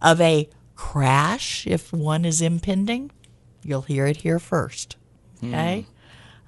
[0.00, 3.10] of a crash, if one is impending,
[3.62, 4.96] you'll hear it here first.
[5.44, 5.86] Okay?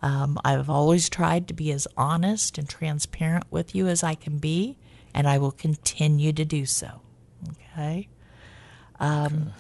[0.02, 4.38] Um, I've always tried to be as honest and transparent with you as I can
[4.38, 4.76] be,
[5.14, 7.02] and I will continue to do so.
[7.74, 8.08] Okay?
[8.98, 9.52] Um,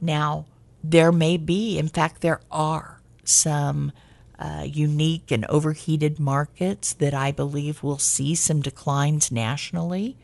[0.00, 0.46] Now,
[0.82, 3.92] there may be, in fact, there are some
[4.38, 10.16] uh, unique and overheated markets that I believe will see some declines nationally.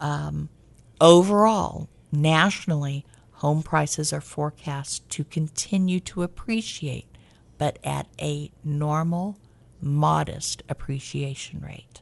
[0.00, 0.48] Um,
[1.00, 7.09] overall, nationally, home prices are forecast to continue to appreciate,
[7.60, 9.36] but at a normal,
[9.82, 12.00] modest appreciation rate.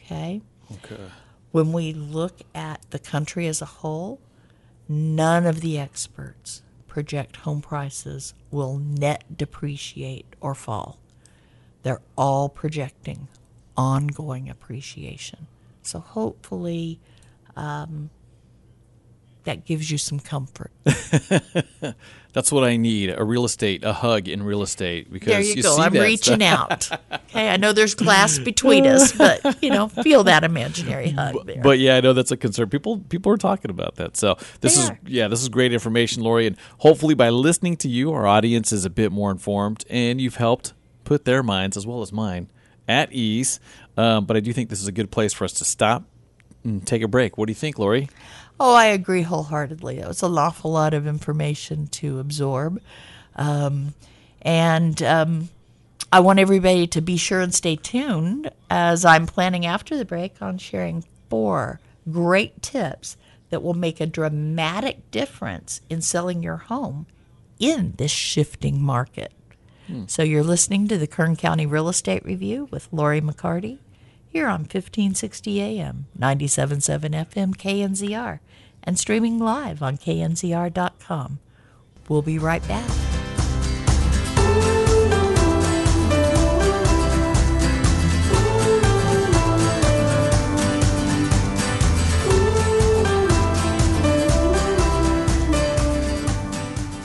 [0.00, 0.40] Okay?
[0.72, 1.10] Okay.
[1.52, 4.18] When we look at the country as a whole,
[4.88, 10.98] none of the experts project home prices will net depreciate or fall.
[11.82, 13.28] They're all projecting
[13.76, 15.48] ongoing appreciation.
[15.82, 16.98] So hopefully,
[17.56, 18.08] um,
[19.44, 20.70] that gives you some comfort.
[22.34, 25.10] That's what I need a real estate, a hug in real estate.
[25.10, 25.76] Because there you, go.
[25.76, 26.92] see I'm reaching stuff.
[26.92, 27.00] out.
[27.28, 31.60] Okay, I know there's glass between us, but you know, feel that imaginary hug there.
[31.62, 32.70] But yeah, I know that's a concern.
[32.70, 34.16] People people are talking about that.
[34.16, 34.98] So this They is are.
[35.06, 38.86] yeah, this is great information, Lori, and hopefully by listening to you, our audience is
[38.86, 40.72] a bit more informed, and you've helped
[41.04, 42.48] put their minds as well as mine
[42.88, 43.60] at ease.
[43.98, 46.04] Um, but I do think this is a good place for us to stop
[46.64, 47.36] and take a break.
[47.36, 48.08] What do you think, Lori?
[48.60, 49.98] Oh, I agree wholeheartedly.
[49.98, 52.80] It was an awful lot of information to absorb.
[53.36, 53.94] Um,
[54.42, 55.48] and um,
[56.12, 60.42] I want everybody to be sure and stay tuned as I'm planning after the break
[60.42, 63.16] on sharing four great tips
[63.50, 67.06] that will make a dramatic difference in selling your home
[67.58, 69.32] in this shifting market.
[70.06, 73.78] So you're listening to the Kern County Real Estate Review with Lori McCarty
[74.38, 78.38] here on 1560 AM, 97.7 FM KNZR,
[78.84, 81.40] and streaming live on knzr.com.
[82.08, 83.07] We'll be right back.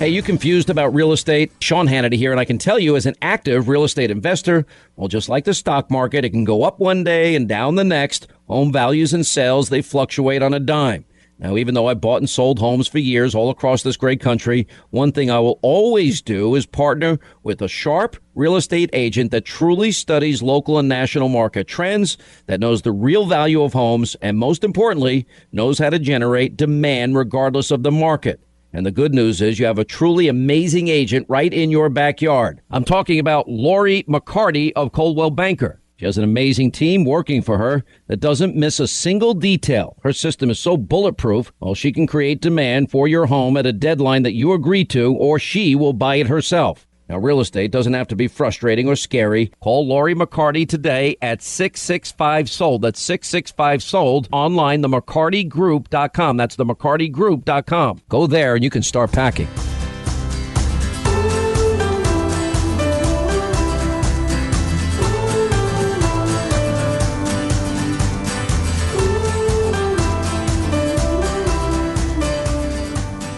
[0.04, 1.54] Hey, you confused about real estate?
[1.62, 4.66] Sean Hannity here, and I can tell you as an active real estate investor,
[4.98, 7.86] well, just like the stock market, it can go up one day and down the
[7.86, 8.28] next.
[8.50, 11.06] Home values and sales, they fluctuate on a dime.
[11.39, 14.68] Now, even though I bought and sold homes for years all across this great country,
[14.89, 19.46] one thing I will always do is partner with a sharp real estate agent that
[19.46, 24.38] truly studies local and national market trends, that knows the real value of homes, and
[24.38, 28.42] most importantly, knows how to generate demand regardless of the market.
[28.76, 32.60] And the good news is you have a truly amazing agent right in your backyard.
[32.72, 35.80] I'm talking about Lori McCarty of Coldwell Banker.
[35.98, 39.96] She has an amazing team working for her that doesn't miss a single detail.
[40.02, 43.72] Her system is so bulletproof, well, she can create demand for your home at a
[43.72, 46.88] deadline that you agree to, or she will buy it herself.
[47.10, 49.52] Now, real estate doesn't have to be frustrating or scary.
[49.60, 52.82] Call Lori McCarty today at 665 Sold.
[52.82, 54.30] That's 665 Sold.
[54.32, 56.38] Online, the McCartyGroup.com.
[56.38, 58.02] That's the McCartyGroup.com.
[58.10, 59.48] Go there and you can start packing.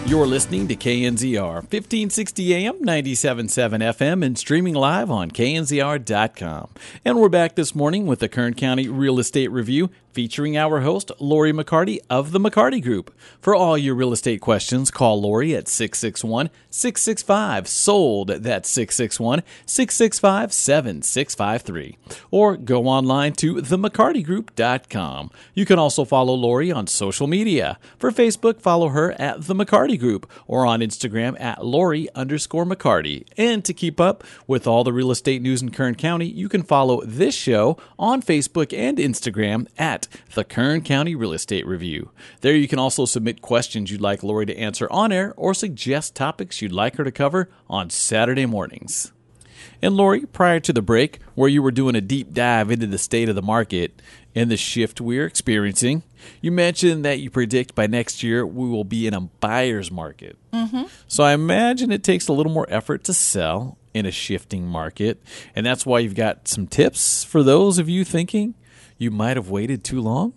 [0.06, 3.48] You're listening to KNZR 1560 AM, 97.7
[3.82, 6.68] FM, and streaming live on knzr.com.
[7.04, 11.12] And we're back this morning with the Kern County Real Estate Review featuring our host,
[11.18, 13.14] Lori McCarty of the McCarty Group.
[13.38, 18.28] For all your real estate questions, call Lori at 661 665 SOLD.
[18.42, 21.98] That's 661 665 7653.
[22.30, 25.30] Or go online to themccartygroup.com.
[25.52, 27.78] You can also follow Lori on social media.
[27.98, 33.26] For Facebook, follow her at The McCarty Group or on Instagram at Lori underscore McCarty.
[33.36, 36.62] And to keep up with all the real estate news in Kern County, you can
[36.62, 42.10] follow this show on Facebook and Instagram at The Kern County Real Estate Review.
[42.40, 46.14] There you can also submit questions you'd like Lori to answer on air or suggest
[46.14, 49.12] topics you'd like her to cover on Saturday mornings.
[49.82, 52.98] And Lori, prior to the break, where you were doing a deep dive into the
[52.98, 54.00] state of the market
[54.34, 56.02] and the shift we're experiencing,
[56.40, 60.36] you mentioned that you predict by next year we will be in a buyer's market.
[60.52, 60.84] Mm-hmm.
[61.08, 65.22] So I imagine it takes a little more effort to sell in a shifting market.
[65.54, 68.54] And that's why you've got some tips for those of you thinking
[68.98, 70.34] you might have waited too long.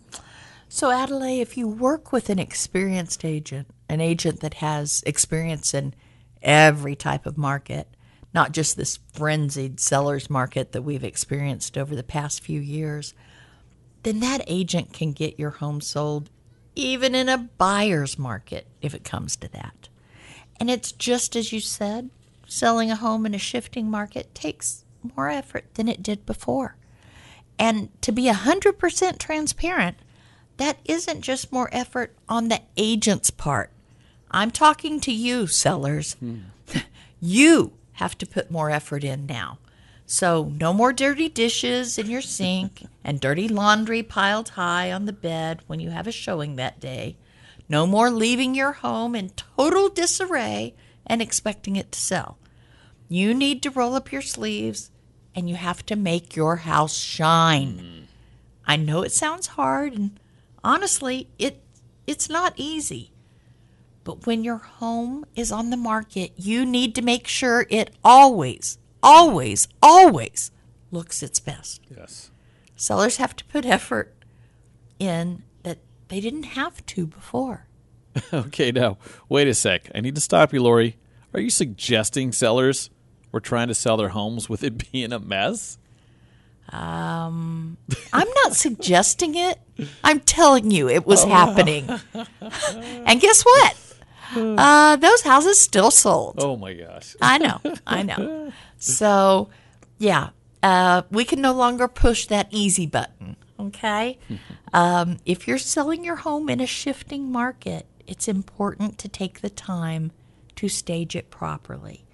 [0.68, 5.96] So, Adelaide, if you work with an experienced agent, an agent that has experience in
[6.42, 7.88] every type of market,
[8.34, 13.14] not just this frenzied seller's market that we've experienced over the past few years,
[14.04, 16.30] then that agent can get your home sold
[16.76, 19.90] even in a buyer's market if it comes to that.
[20.60, 22.10] And it's just as you said,
[22.48, 26.76] selling a home in a shifting market takes more effort than it did before.
[27.60, 29.98] And to be 100% transparent,
[30.58, 33.72] that isn't just more effort on the agent's part.
[34.32, 36.16] I'm talking to you, sellers.
[37.20, 39.60] you have to put more effort in now.
[40.06, 45.14] So, no more dirty dishes in your sink and dirty laundry piled high on the
[45.14, 47.18] bed when you have a showing that day.
[47.68, 50.74] No more leaving your home in total disarray
[51.06, 52.40] and expecting it to sell.
[53.08, 54.90] You need to roll up your sleeves
[55.36, 57.78] and you have to make your house shine.
[57.78, 58.06] Mm.
[58.66, 60.20] I know it sounds hard and
[60.64, 61.62] honestly, it
[62.08, 63.12] it's not easy.
[64.04, 68.80] But when your home is on the market, you need to make sure it always,
[69.04, 70.52] always, always
[70.92, 71.82] looks its best.
[71.96, 72.32] Yes.
[72.76, 74.16] Sellers have to put effort
[74.98, 77.68] in that they didn't have to before.
[78.34, 78.98] Okay, now,
[79.30, 79.90] wait a sec.
[79.94, 80.98] I need to stop you, Lori.
[81.34, 82.90] Are you suggesting sellers
[83.32, 85.78] were trying to sell their homes with it being a mess?
[86.72, 87.78] I'm
[88.44, 89.60] not suggesting it.
[90.04, 91.90] I'm telling you it was happening.
[93.06, 93.76] and guess what?
[94.36, 96.36] Uh, those houses still sold.
[96.38, 97.16] Oh my gosh.
[97.22, 98.52] I know, I know.
[98.78, 99.50] So,
[99.98, 100.30] yeah,
[100.62, 103.36] uh, we can no longer push that easy button.
[103.60, 104.18] Okay.
[104.72, 109.50] Um, if you're selling your home in a shifting market, it's important to take the
[109.50, 110.12] time
[110.58, 112.06] to stage it properly.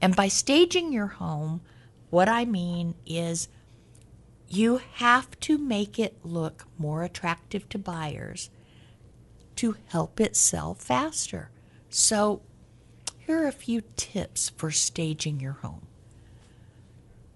[0.00, 1.60] And by staging your home,
[2.10, 3.48] what I mean is
[4.48, 8.50] you have to make it look more attractive to buyers
[9.56, 11.50] to help it sell faster.
[11.90, 12.42] So,
[13.18, 15.86] here are a few tips for staging your home.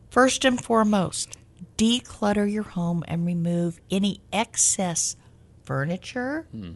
[0.09, 1.37] First and foremost,
[1.77, 5.16] declutter your home and remove any excess
[5.64, 6.72] furniture, hmm.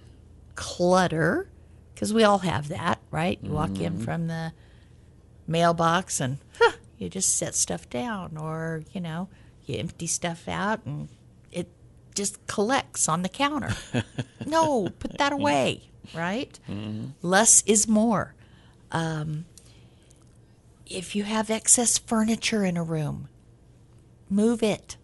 [0.55, 1.49] clutter,
[1.94, 3.38] because we all have that, right?
[3.42, 4.05] You walk in mm-hmm.
[4.05, 4.53] from the
[5.47, 9.29] mailbox and huh, you just set stuff down, or, you know,
[9.65, 11.09] you empty stuff out and
[11.53, 11.69] it
[12.15, 13.75] just collects on the counter.
[14.47, 15.83] no, put that away,
[16.15, 16.59] right?
[17.23, 18.35] Less is more.
[18.93, 19.45] Um,
[20.87, 23.29] if you have excess furniture in a room,
[24.31, 24.97] move it.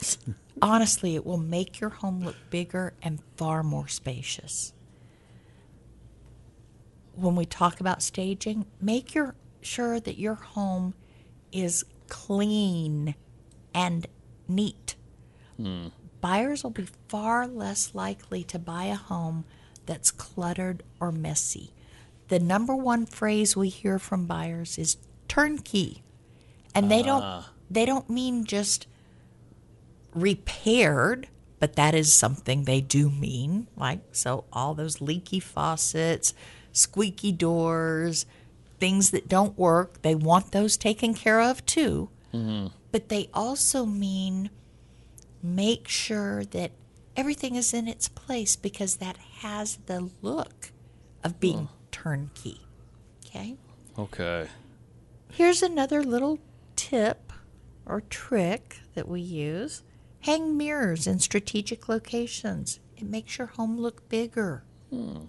[0.62, 4.74] Honestly, it will make your home look bigger and far more spacious.
[7.14, 10.94] When we talk about staging, make your sure that your home
[11.52, 13.14] is clean
[13.74, 14.06] and
[14.48, 14.96] neat.
[15.56, 15.88] Hmm.
[16.20, 19.44] Buyers will be far less likely to buy a home
[19.86, 21.72] that's cluttered or messy.
[22.28, 26.02] The number one phrase we hear from buyers is turnkey.
[26.74, 27.52] And they don't ah.
[27.68, 28.86] they don't mean just
[30.14, 33.66] repaired, but that is something they do mean.
[33.76, 36.34] Like so all those leaky faucets,
[36.72, 38.26] squeaky doors,
[38.80, 42.08] things that don't work, they want those taken care of too.
[42.34, 42.68] Mm-hmm.
[42.90, 44.50] But they also mean
[45.42, 46.72] make sure that
[47.16, 50.72] everything is in its place because that has the look
[51.22, 51.74] of being hmm.
[51.90, 52.62] turnkey.
[53.26, 53.56] Okay?
[53.98, 54.48] Okay.
[55.30, 56.38] Here's another little
[56.76, 57.32] tip
[57.86, 59.82] or trick that we use
[60.20, 62.80] hang mirrors in strategic locations.
[62.96, 64.64] It makes your home look bigger.
[64.90, 65.24] Hmm.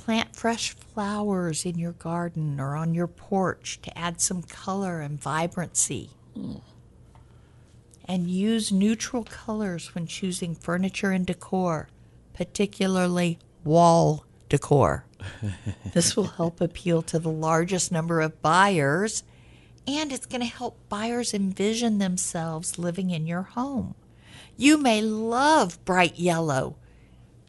[0.00, 5.20] Plant fresh flowers in your garden or on your porch to add some color and
[5.20, 6.10] vibrancy.
[6.36, 6.62] Mm.
[8.06, 11.88] And use neutral colors when choosing furniture and decor,
[12.32, 15.04] particularly wall decor.
[15.92, 19.22] this will help appeal to the largest number of buyers,
[19.86, 23.94] and it's going to help buyers envision themselves living in your home.
[24.56, 26.76] You may love bright yellow,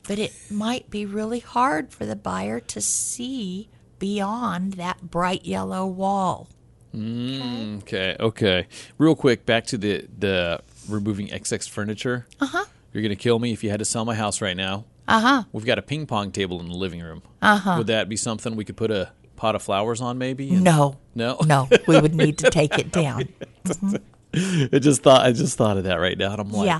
[0.08, 5.86] but it might be really hard for the buyer to see beyond that bright yellow
[5.86, 6.48] wall.
[6.94, 8.16] Okay.
[8.20, 8.68] Okay.
[8.98, 12.28] Real quick, back to the the removing XX furniture.
[12.40, 12.66] Uh huh.
[12.94, 14.86] You're gonna kill me if you had to sell my house right now.
[15.08, 15.44] Uh huh.
[15.52, 17.22] We've got a ping pong table in the living room.
[17.42, 17.76] Uh huh.
[17.78, 20.50] Would that be something we could put a pot of flowers on, maybe?
[20.50, 20.98] and- No.
[21.16, 21.38] No.
[21.46, 23.28] No, we would need to take it down.
[24.34, 26.80] I just thought I just thought of that right now, and I'm like, yeah.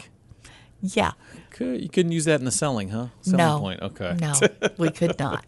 [0.82, 1.12] Yeah.
[1.62, 3.08] "Okay, you couldn't use that in the selling, huh?
[3.22, 3.60] Selling no.
[3.60, 3.82] point.
[3.82, 4.18] Okay.
[4.20, 4.34] No,
[4.78, 5.46] we could not.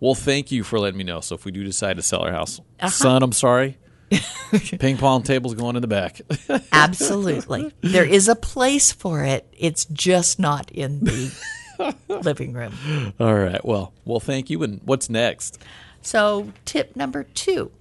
[0.00, 1.20] Well, thank you for letting me know.
[1.20, 2.88] So if we do decide to sell our house, Uh-huh.
[2.88, 3.78] son, I'm sorry.
[4.78, 6.20] ping pong table's going in the back.
[6.72, 7.72] Absolutely.
[7.80, 9.52] There is a place for it.
[9.58, 11.34] It's just not in the
[12.08, 12.72] living room.
[13.18, 13.64] All right.
[13.64, 14.62] Well, well, thank you.
[14.62, 15.58] And what's next?
[16.02, 17.72] So, tip number two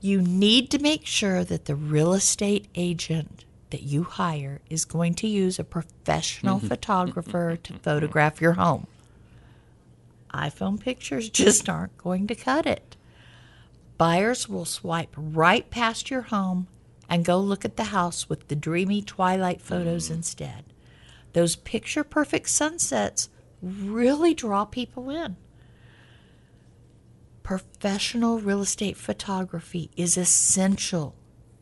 [0.00, 5.14] you need to make sure that the real estate agent that you hire is going
[5.14, 6.68] to use a professional mm-hmm.
[6.68, 7.82] photographer to mm-hmm.
[7.82, 8.86] photograph your home.
[10.32, 12.96] iPhone pictures just aren't going to cut it.
[13.96, 16.66] Buyers will swipe right past your home
[17.08, 20.16] and go look at the house with the dreamy twilight photos mm.
[20.16, 20.64] instead.
[21.32, 23.28] Those picture perfect sunsets
[23.62, 25.36] really draw people in.
[27.42, 31.14] Professional real estate photography is essential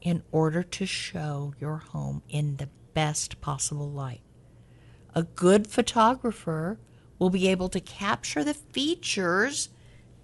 [0.03, 4.21] in order to show your home in the best possible light.
[5.15, 6.79] A good photographer
[7.19, 9.69] will be able to capture the features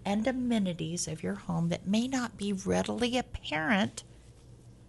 [0.04, 4.02] and amenities of your home that may not be readily apparent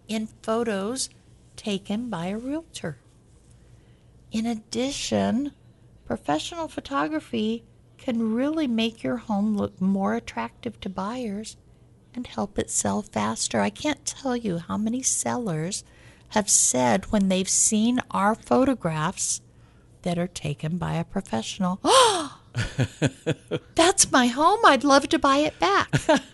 [0.07, 1.09] in photos
[1.55, 2.97] taken by a realtor.
[4.31, 5.51] In addition,
[6.05, 7.63] professional photography
[7.97, 11.57] can really make your home look more attractive to buyers
[12.13, 13.59] and help it sell faster.
[13.59, 15.83] I can't tell you how many sellers
[16.29, 19.41] have said when they've seen our photographs
[20.03, 22.39] that are taken by a professional, oh,
[23.75, 24.59] that's my home.
[24.65, 25.89] I'd love to buy it back.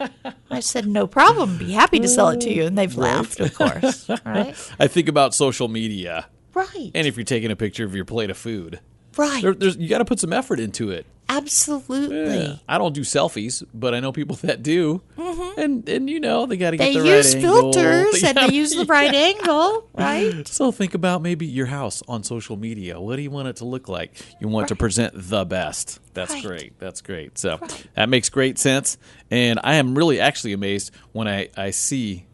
[0.50, 1.58] I said, no problem.
[1.58, 2.66] Be happy to sell it to you.
[2.66, 4.10] And they've laughed, of course.
[4.26, 4.56] Right?
[4.80, 6.28] I think about social media.
[6.54, 6.92] Right.
[6.94, 8.80] And if you're taking a picture of your plate of food,
[9.18, 9.42] right.
[9.42, 11.06] there, there's, you got to put some effort into it.
[11.38, 12.38] Absolutely.
[12.38, 12.56] Yeah.
[12.68, 15.60] I don't do selfies, but I know people that do, mm-hmm.
[15.60, 17.72] and and you know they got to They get the use right angle.
[17.72, 20.48] They use filters and they use the right angle, right?
[20.48, 23.00] So think about maybe your house on social media.
[23.00, 24.12] What do you want it to look like?
[24.40, 26.00] You want to present the best.
[26.14, 26.44] That's Right.
[26.44, 26.80] great.
[26.80, 27.38] That's great.
[27.38, 27.60] So
[27.96, 28.98] that makes great sense.
[29.30, 32.26] And I am really actually amazed when I, I see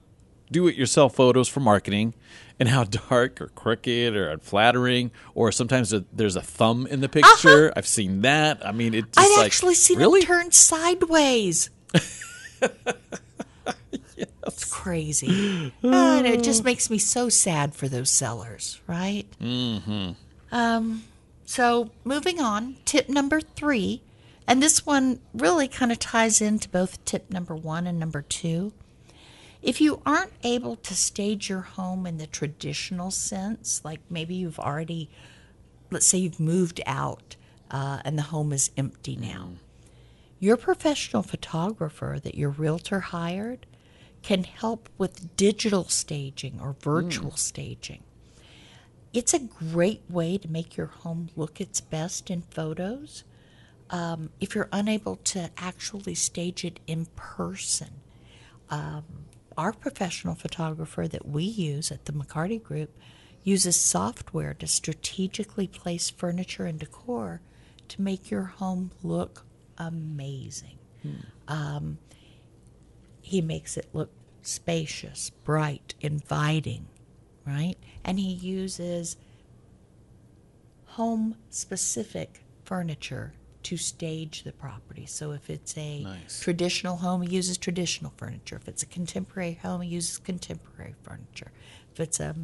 [0.52, 2.14] do it yourself photos for marketing
[2.62, 7.09] and how dark or crooked or unflattering or sometimes a, there's a thumb in the
[7.09, 7.74] picture.
[7.76, 8.64] I've seen that.
[8.64, 10.20] I mean, it's just I've like, actually seen really?
[10.20, 11.72] them turn sideways.
[14.47, 15.74] It's crazy.
[15.84, 19.26] and it just makes me so sad for those sellers, right?
[19.41, 20.12] Mm-hmm.
[20.51, 21.03] Um,
[21.45, 24.01] so moving on, tip number three,
[24.47, 28.74] and this one really kind of ties into both tip number one and number two.
[29.62, 34.59] If you aren't able to stage your home in the traditional sense, like maybe you've
[34.59, 35.09] already,
[35.91, 37.36] let's say you've moved out
[37.70, 39.51] uh, and the home is empty now,
[40.39, 43.68] your professional photographer that your realtor hired
[44.24, 48.03] can help with digital staging or virtual staging.
[49.14, 53.24] It's a great way to make your home look its best in photos.
[53.91, 58.01] Um, if you're unable to actually stage it in person,
[58.70, 59.03] um,
[59.62, 62.97] our professional photographer that we use at the McCarty Group
[63.43, 67.41] uses software to strategically place furniture and decor
[67.88, 69.45] to make your home look
[69.78, 70.80] amazing.
[71.47, 71.99] Um,
[73.22, 74.09] he makes it look
[74.41, 76.88] spacious, bright, inviting,
[77.45, 77.78] right?
[78.03, 79.16] And he uses
[80.86, 83.34] home specific furniture
[83.64, 85.05] to stage the property.
[85.05, 86.39] So if it's a Nice.
[86.39, 88.55] traditional home, he uses traditional furniture.
[88.55, 91.51] If it's a contemporary home, he uses contemporary furniture.
[91.93, 92.36] If it's a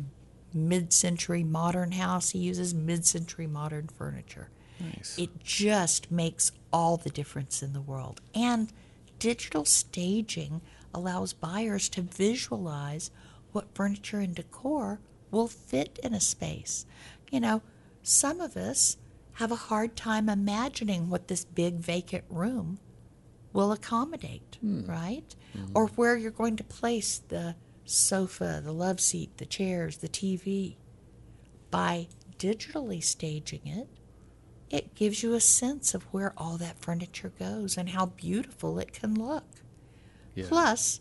[0.53, 4.49] mid century modern house, he uses mid century modern furniture.
[4.79, 5.17] Nice.
[5.17, 8.21] It just makes all the difference in the world.
[8.35, 8.71] And
[9.19, 10.61] digital staging
[10.93, 13.11] allows buyers to visualize
[13.51, 14.99] what furniture and decor
[15.31, 16.85] will fit in a space.
[17.31, 17.61] You know,
[18.03, 18.97] some of us
[19.37, 22.79] have a hard time imagining what this big vacant room
[23.53, 24.83] will accommodate, hmm.
[24.85, 25.35] right?
[25.53, 25.65] Hmm.
[25.75, 30.75] Or where you're going to place the sofa, the love seat, the chairs, the TV.
[31.69, 32.07] By
[32.39, 33.87] digitally staging it,
[34.71, 38.91] it gives you a sense of where all that furniture goes and how beautiful it
[38.91, 39.45] can look.
[40.33, 40.45] Yeah.
[40.47, 40.99] Plus,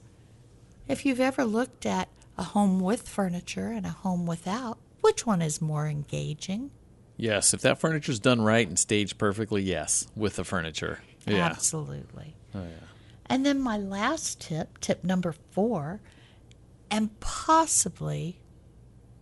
[0.87, 5.41] if you've ever looked at a home with furniture and a home without, which one
[5.41, 6.71] is more engaging?
[7.17, 11.01] Yes, if that furniture's done right and staged perfectly, yes, with the furniture.
[11.27, 11.47] Yeah.
[11.47, 12.37] Absolutely.
[12.55, 12.87] Oh, yeah.
[13.27, 16.01] And then my last tip, tip number four,
[16.91, 18.39] and possibly,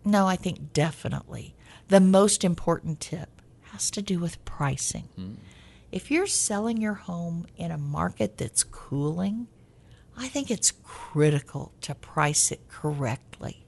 [0.05, 1.55] no, I think definitely,
[1.89, 3.41] the most important tip
[3.73, 5.09] has to do with pricing.
[5.17, 5.35] Hmm.
[5.91, 9.47] If you're selling your home in a market that's cooling,
[10.17, 13.65] I think it's critical to price it correctly.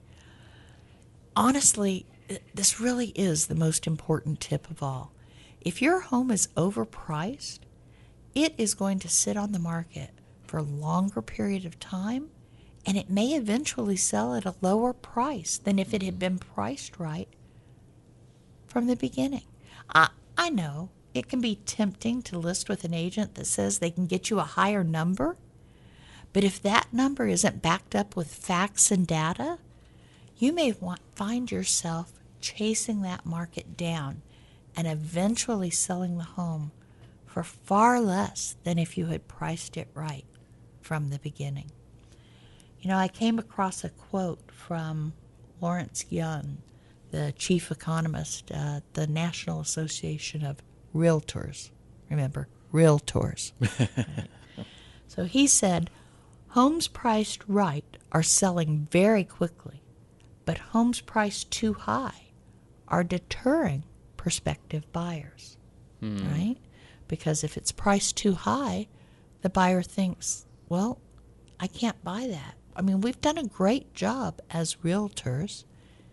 [1.35, 2.05] Honestly,
[2.53, 5.13] this really is the most important tip of all.
[5.61, 7.59] If your home is overpriced,
[8.35, 10.11] it is going to sit on the market
[10.45, 12.29] for a longer period of time
[12.87, 16.19] and it may eventually sell at a lower price than if it had mm-hmm.
[16.19, 17.27] been priced right
[18.65, 19.43] from the beginning.
[19.93, 23.91] I, I know it can be tempting to list with an agent that says they
[23.91, 25.35] can get you a higher number,
[26.31, 29.59] but if that number isn't backed up with facts and data,
[30.37, 34.21] you may want, find yourself chasing that market down
[34.75, 36.71] and eventually selling the home
[37.25, 40.25] for far less than if you had priced it right
[40.81, 41.71] from the beginning.
[42.79, 45.13] You know, I came across a quote from
[45.59, 46.59] Lawrence Yun,
[47.11, 50.57] the chief economist at the National Association of
[50.95, 51.71] Realtors.
[52.09, 53.51] Remember, realtors.
[53.59, 54.27] Right.
[55.07, 55.89] So he said,
[56.49, 59.81] Homes priced right are selling very quickly,
[60.47, 62.29] but homes priced too high
[62.87, 63.83] are deterring
[64.15, 65.57] prospective buyers,
[65.99, 66.25] hmm.
[66.31, 66.55] right?
[67.09, 68.87] Because if it's priced too high,
[69.41, 71.01] the buyer thinks, well,
[71.59, 72.55] I can't buy that.
[72.77, 75.65] I mean, we've done a great job as realtors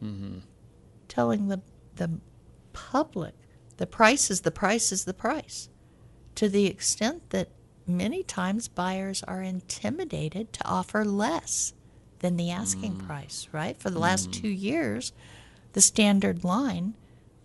[0.02, 0.38] mm-hmm.
[1.06, 1.62] telling the,
[1.94, 2.18] the
[2.72, 3.34] public
[3.76, 5.68] the price is the price is the price
[6.34, 7.50] to the extent that
[7.86, 11.72] many times buyers are intimidated to offer less
[12.24, 13.06] than the asking mm.
[13.06, 13.78] price, right?
[13.78, 14.32] For the last mm.
[14.32, 15.12] two years,
[15.74, 16.94] the standard line,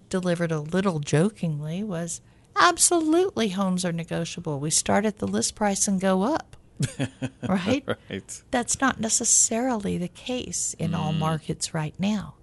[0.07, 2.21] delivered a little jokingly, was
[2.55, 4.57] absolutely homes are negotiable.
[4.57, 6.55] We start at the list price and go up,
[7.49, 7.83] right?
[7.85, 8.41] Right.
[8.51, 11.19] That's not necessarily the case in all mm.
[11.19, 12.35] markets right now.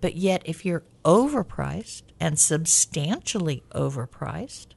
[0.00, 4.68] But yet, if you're overpriced and substantially overpriced,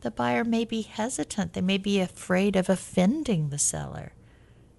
[0.00, 1.52] the buyer may be hesitant.
[1.52, 4.12] They may be afraid of offending the seller,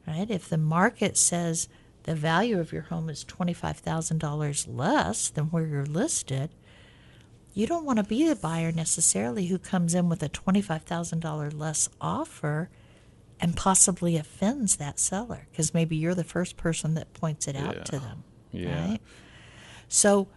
[0.07, 0.29] right?
[0.29, 1.67] If the market says
[2.03, 6.51] the value of your home is $25,000 less than where you're listed,
[7.53, 11.89] you don't want to be the buyer necessarily who comes in with a $25,000 less
[12.01, 12.69] offer
[13.39, 17.85] and possibly offends that seller because maybe you're the first person that points it out
[17.85, 18.23] to them.
[18.51, 18.89] Yeah.
[18.89, 18.99] Right?
[19.87, 20.27] So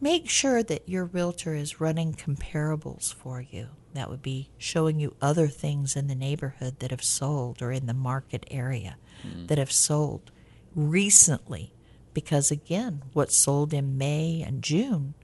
[0.00, 3.68] make sure that your realtor is running comparables for you.
[3.94, 7.86] That would be showing you other things in the neighborhood that have sold or in
[7.86, 8.96] the market area
[9.46, 10.30] that have sold
[10.74, 11.72] recently.
[12.14, 15.14] Because again, what sold in May and June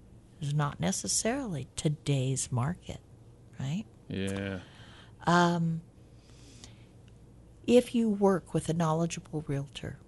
[0.40, 3.00] is not necessarily today's market,
[3.58, 3.84] right?
[4.08, 4.60] Yeah.
[5.26, 5.80] Um,
[7.66, 9.98] if you work with a knowledgeable realtor,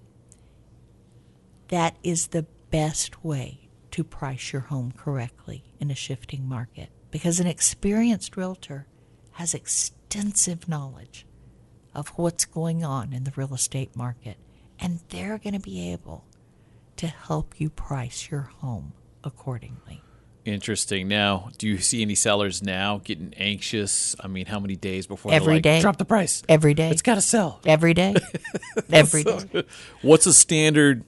[1.69, 7.41] that is the best way to price your home correctly in a shifting market because
[7.41, 8.87] an experienced realtor
[9.33, 11.27] has extensive knowledge
[11.95, 14.37] of what's going on in the real estate market
[14.81, 16.25] and they're going to be able
[16.97, 18.93] to help you price your home
[19.25, 20.03] accordingly.
[20.45, 21.09] Interesting.
[21.09, 24.17] Now, do you see any sellers now getting anxious?
[24.21, 25.81] I mean, how many days before Every like, day.
[25.81, 26.43] drop the price?
[26.49, 26.91] Every day.
[26.91, 27.61] It's got to sell.
[27.67, 28.15] Every day.
[28.93, 29.65] Every day.
[30.01, 31.05] What's a standard?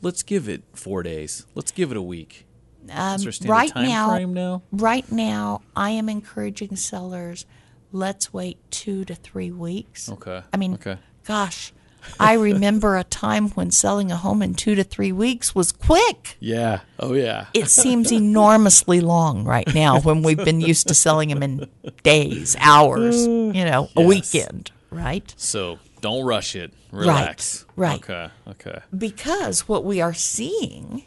[0.00, 1.46] Let's give it four days.
[1.54, 2.46] Let's give it a week.
[2.90, 4.62] Um, Is there a standard right now, now?
[4.72, 7.46] right now, I am encouraging sellers.
[7.92, 10.10] Let's wait two to three weeks.
[10.10, 10.42] Okay.
[10.52, 10.98] I mean, Okay.
[11.24, 11.72] gosh,
[12.18, 16.36] I remember a time when selling a home in two to three weeks was quick.
[16.40, 16.80] Yeah.
[16.98, 17.46] Oh, yeah.
[17.54, 21.68] It seems enormously long right now when we've been used to selling them in
[22.02, 25.32] days, hours, you know, a weekend, right?
[25.36, 26.72] So don't rush it.
[26.90, 27.64] Relax.
[27.76, 27.98] right.
[28.02, 28.28] Okay.
[28.48, 28.78] Okay.
[28.96, 31.04] because what we are seeing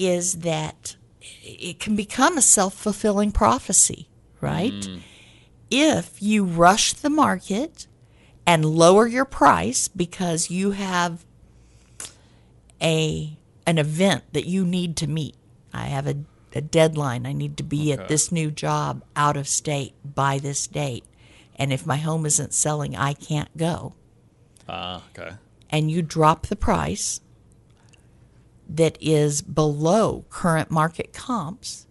[0.00, 0.96] is that
[1.42, 4.08] it can become a self fulfilling prophecy,
[4.40, 4.88] right?
[5.70, 7.86] If you rush the market
[8.46, 11.24] and lower your price because you have
[12.82, 13.36] a
[13.66, 15.36] an event that you need to meet.
[15.72, 16.16] I have a,
[16.54, 17.26] a deadline.
[17.26, 21.04] I need to be at this new job out of state by this date.
[21.56, 23.94] And if my home isn't selling, I can't go
[24.68, 25.34] Ah, okay.
[25.68, 27.20] and you drop the price
[28.76, 31.86] that is below current market comps,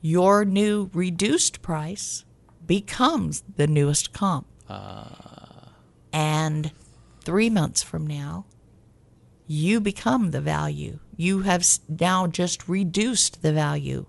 [0.00, 2.24] your new reduced price
[2.64, 4.46] becomes the newest comp.
[6.12, 6.72] And
[7.22, 8.46] three months from now,
[9.46, 10.98] you become the value.
[11.16, 14.06] You have now just reduced the value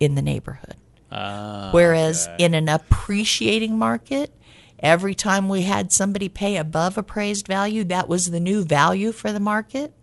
[0.00, 0.76] in the neighborhood.
[1.10, 2.44] Ah, Whereas okay.
[2.44, 4.34] in an appreciating market,
[4.78, 9.32] every time we had somebody pay above appraised value, that was the new value for
[9.32, 9.94] the market.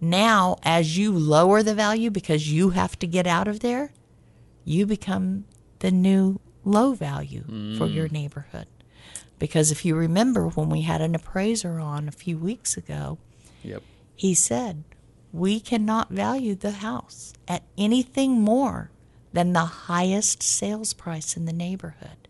[0.00, 3.92] Now, as you lower the value because you have to get out of there,
[4.64, 5.44] you become
[5.78, 7.44] the new low value
[7.78, 8.12] for your mm.
[8.12, 8.66] neighborhood.
[9.38, 13.18] Because if you remember when we had an appraiser on a few weeks ago,
[13.62, 13.82] Yep.
[14.14, 14.84] he said,
[15.32, 18.90] We cannot value the house at anything more
[19.32, 22.25] than the highest sales price in the neighborhood.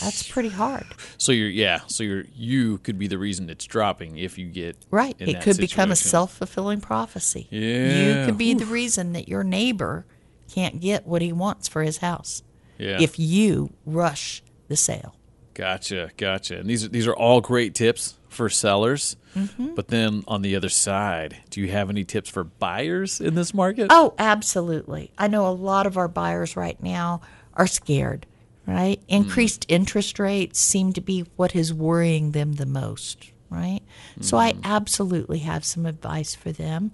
[0.00, 0.84] That's pretty hard.
[1.18, 1.80] So you're yeah.
[1.86, 5.16] So you're you could be the reason it's dropping if you get Right.
[5.18, 7.48] It could become a self fulfilling prophecy.
[7.50, 10.06] Yeah, You could be the reason that your neighbor
[10.52, 12.42] can't get what he wants for his house
[12.78, 12.98] Yeah.
[13.00, 15.14] if you rush the sale.
[15.54, 16.58] Gotcha, gotcha.
[16.58, 19.16] And these are these are all great tips for sellers.
[19.36, 19.74] Mm-hmm.
[19.74, 23.52] But then on the other side, do you have any tips for buyers in this
[23.54, 23.88] market?
[23.90, 25.10] Oh, absolutely.
[25.18, 27.20] I know a lot of our buyers right now
[27.54, 28.26] are scared,
[28.66, 28.98] right?
[29.00, 29.14] Hmm.
[29.14, 33.80] Increased interest rates seem to be what is worrying them the most, right?
[34.20, 34.60] So I hmm.
[34.64, 36.92] absolutely have some advice for them.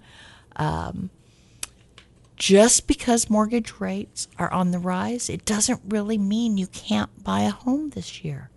[0.55, 1.09] Um,
[2.35, 7.41] just because mortgage rates are on the rise, it doesn't really mean you can't buy
[7.41, 8.49] a home this year.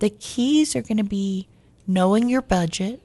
[0.00, 1.48] the keys are going to be
[1.86, 3.00] knowing your budget,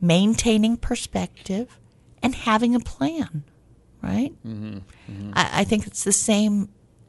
[0.00, 1.78] maintaining perspective,
[2.22, 3.42] and having a plan,
[4.02, 4.32] right?
[4.46, 4.78] Mm-hmm.
[5.10, 5.32] Mm-hmm.
[5.34, 6.68] I, I think it's the same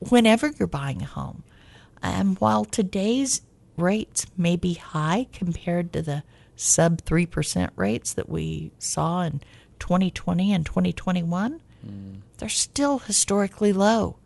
[0.10, 1.44] whenever you're buying a home.
[2.02, 3.42] And while today's
[3.78, 6.24] rates may be high compared to the
[6.56, 9.42] sub 3% rates that we saw in
[9.80, 12.14] 2020 and 2021, hmm.
[12.38, 14.18] they're still historically low.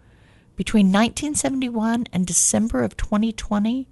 [0.56, 3.88] Between 1971 and December of 2020,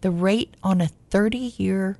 [0.00, 1.98] the rate on a 30 year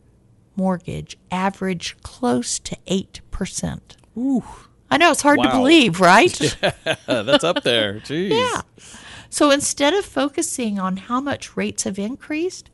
[0.57, 3.81] mortgage averaged close to 8%.
[4.17, 4.45] Ooh,
[4.91, 6.39] I know it's hard to believe, right?
[7.09, 7.95] Yeah, that's up there.
[8.05, 8.31] Jeez.
[8.31, 8.63] Yeah.
[9.31, 12.71] So instead of focusing on how much rates have increased,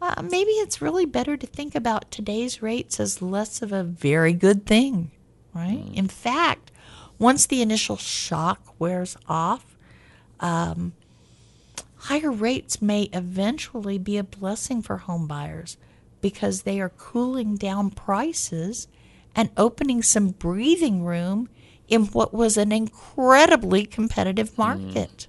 [0.00, 4.32] uh, maybe it's really better to think about today's rates as less of a very
[4.32, 5.10] good thing,
[5.52, 5.84] right?
[5.92, 6.70] In fact,
[7.18, 9.76] once the initial shock wears off,
[10.38, 10.94] um,
[11.96, 15.76] higher rates may eventually be a blessing for home buyers
[16.22, 18.88] because they are cooling down prices
[19.34, 21.48] and opening some breathing room
[21.88, 25.26] in what was an incredibly competitive market,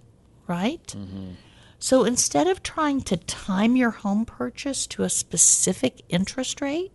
[0.51, 0.85] right?
[0.87, 1.31] Mm-hmm.
[1.79, 6.91] So instead of trying to time your home purchase to a specific interest rate,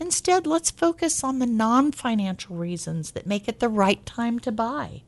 [0.00, 4.50] instead let's focus on the non financial reasons that make it the right time to
[4.50, 5.02] buy,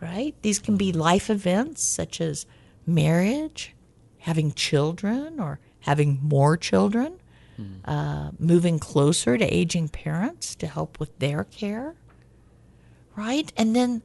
[0.00, 0.34] right?
[0.40, 1.02] These can be mm-hmm.
[1.02, 2.46] life events such as
[2.86, 3.74] marriage,
[4.20, 7.20] having children, or having more children,
[7.60, 7.88] mm-hmm.
[7.88, 11.94] uh, moving closer to aging parents to help with their care,
[13.16, 13.52] right?
[13.54, 14.00] And then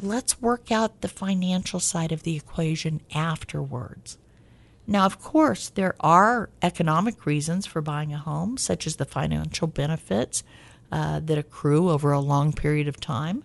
[0.00, 4.18] let's work out the financial side of the equation afterwards.
[4.86, 9.66] Now, of course, there are economic reasons for buying a home, such as the financial
[9.66, 10.44] benefits
[10.92, 13.42] uh, that accrue over a long period of time.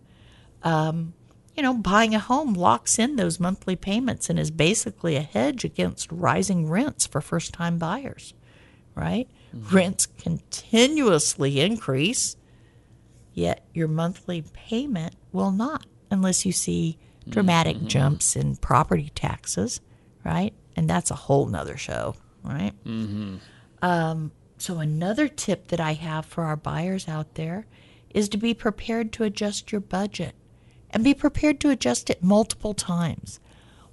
[0.62, 1.14] Um,
[1.56, 5.66] you know, buying a home locks in those monthly payments and is basically a hedge
[5.66, 8.34] against rising rents for first time buyers,
[8.96, 9.28] right?
[9.54, 12.38] Rents continuously increase,
[13.34, 16.98] yet your monthly payment will not unless you see
[17.28, 19.82] dramatic jumps in property taxes,
[20.24, 20.54] right?
[20.76, 22.74] And that's a whole nother show, right?
[23.82, 27.66] Um, so, another tip that I have for our buyers out there
[28.12, 30.36] is to be prepared to adjust your budget
[30.92, 33.40] and be prepared to adjust it multiple times.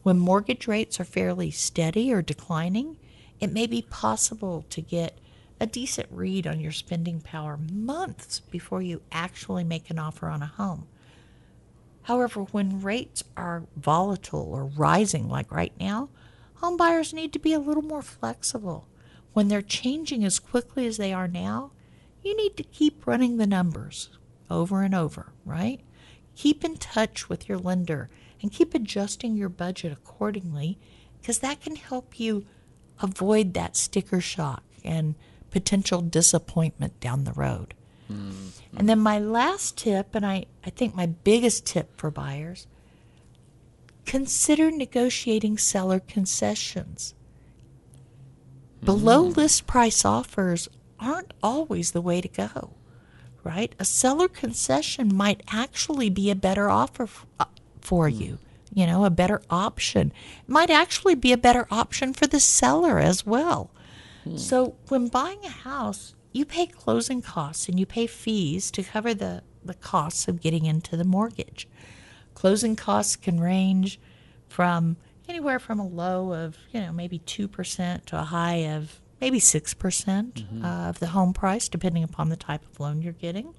[0.02, 2.96] When mortgage rates are fairly steady or declining,
[3.40, 5.18] it may be possible to get
[5.60, 10.42] a decent read on your spending power months before you actually make an offer on
[10.42, 10.87] a home.
[12.08, 16.08] However, when rates are volatile or rising like right now,
[16.54, 18.88] home buyers need to be a little more flexible.
[19.34, 21.72] When they're changing as quickly as they are now,
[22.22, 24.08] you need to keep running the numbers
[24.48, 25.82] over and over, right?
[26.34, 28.08] Keep in touch with your lender
[28.40, 30.78] and keep adjusting your budget accordingly
[31.20, 32.46] because that can help you
[33.02, 35.14] avoid that sticker shock and
[35.50, 37.74] potential disappointment down the road.
[38.08, 42.66] And then my last tip, and I, I think my biggest tip for buyers,
[44.04, 47.14] consider negotiating seller concessions.
[48.82, 49.36] Below mm.
[49.36, 50.68] list price offers
[51.00, 52.70] aren't always the way to go,
[53.44, 53.74] right?
[53.78, 57.46] A seller concession might actually be a better offer f- uh,
[57.80, 58.20] for mm.
[58.20, 58.38] you,
[58.72, 60.12] you know, a better option.
[60.42, 63.70] It might actually be a better option for the seller as well.
[64.24, 64.36] Hmm.
[64.36, 69.14] So when buying a house, you pay closing costs and you pay fees to cover
[69.14, 71.68] the, the costs of getting into the mortgage.
[72.34, 73.98] Closing costs can range
[74.48, 74.96] from
[75.28, 80.64] anywhere from a low of, you know, maybe 2% to a high of maybe 6%
[80.64, 83.54] of the home price, depending upon the type of loan you're getting.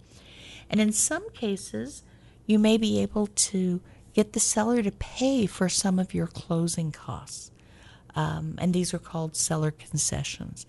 [0.70, 2.04] And in some cases,
[2.46, 3.82] you may be able to
[4.14, 7.52] get the seller to pay for some of your closing costs.
[8.16, 10.66] Um, and these are called seller concessions.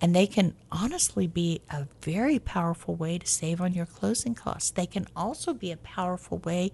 [0.00, 4.70] And they can honestly be a very powerful way to save on your closing costs.
[4.70, 6.72] They can also be a powerful way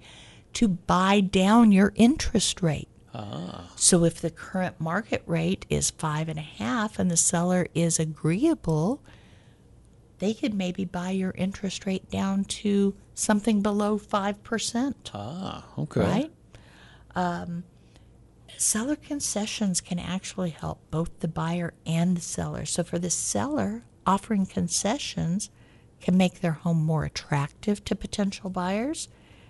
[0.55, 2.89] to buy down your interest rate.
[3.15, 3.71] Ah.
[3.77, 7.99] So if the current market rate is five and a half and the seller is
[7.99, 9.03] agreeable,
[10.19, 16.01] they could maybe buy your interest rate down to something below five percent Ah, okay.
[16.01, 16.33] right?
[17.15, 17.65] Um,
[18.61, 22.67] seller concessions can actually help both the buyer and the seller.
[22.67, 25.51] So, for the seller, offering concessions
[26.01, 29.09] can make their home more attractive to potential buyers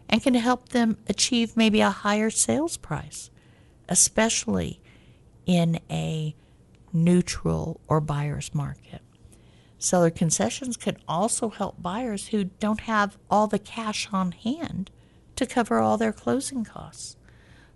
[0.08, 3.30] and can help them achieve maybe a higher sales price,
[3.88, 4.80] especially
[5.46, 6.34] in a
[6.92, 9.02] neutral or buyer's market.
[9.78, 14.90] Seller concessions can also help buyers who don't have all the cash on hand
[15.36, 17.16] to cover all their closing costs.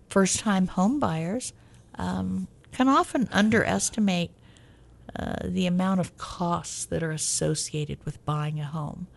[0.09, 1.53] First time home buyers
[1.95, 4.31] um, can often underestimate
[5.17, 9.07] uh, the amount of costs that are associated with buying a home.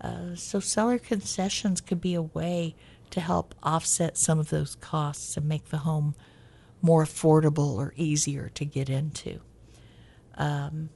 [0.00, 2.74] Uh, so, seller concessions could be a way
[3.10, 6.14] to help offset some of those costs and make the home
[6.80, 9.40] more affordable or easier to get into.
[10.36, 10.90] Um,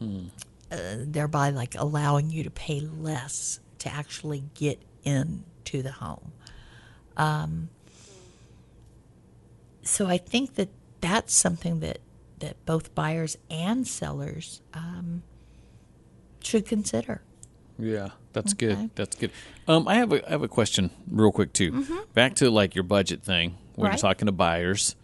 [0.00, 6.32] uh, thereby, like allowing you to pay less to actually get into the home.
[7.16, 7.68] Um,
[9.82, 10.68] so, I think that
[11.00, 11.98] that's something that
[12.40, 15.22] that both buyers and sellers um,
[16.42, 17.20] should consider.
[17.78, 18.74] Yeah, that's Okay.
[18.74, 18.90] good.
[18.94, 19.30] That's good.
[19.68, 21.84] Um, I have a I have a question, real quick too.
[22.14, 23.94] Back to like your budget thing when Right.
[23.94, 24.96] you're talking to buyers.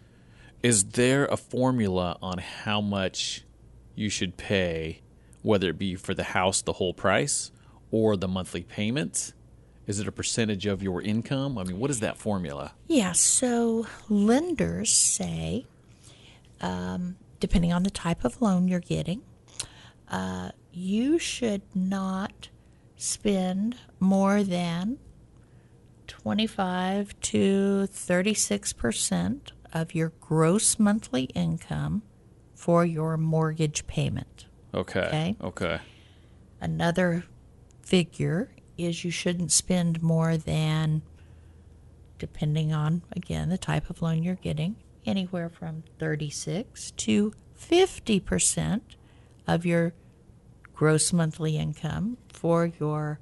[0.63, 3.43] Is there a formula on how much
[3.95, 5.01] you should pay,
[5.43, 7.51] whether it be for the house, the whole price,
[7.91, 9.33] or the monthly payments?
[9.87, 11.57] Is it a percentage of your income?
[11.57, 12.73] I mean, what is that formula?
[12.87, 15.65] Yeah, so lenders say,
[16.59, 19.21] um, depending on the type of loan you're getting,
[20.09, 22.49] uh, you should not
[22.97, 24.97] spend more than
[26.07, 32.01] 25 to 36 percent of your gross monthly income
[32.55, 34.45] for your mortgage payment.
[34.73, 34.99] Okay.
[34.99, 35.35] Okay.
[35.41, 35.79] Okay.
[36.59, 37.23] Another
[37.81, 41.01] figure is you shouldn't spend more than,
[42.19, 44.75] depending on, again, the type of loan you're getting,
[45.05, 48.81] anywhere from 36 to 50%
[49.47, 49.93] of your
[50.73, 53.19] gross monthly income for your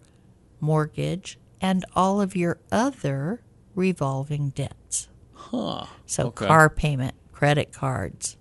[0.59, 3.41] mortgage and all of your other
[3.75, 5.07] revolving debts.
[5.33, 5.85] Huh.
[6.05, 6.47] So, Okay.
[6.47, 8.35] car payment, credit cards,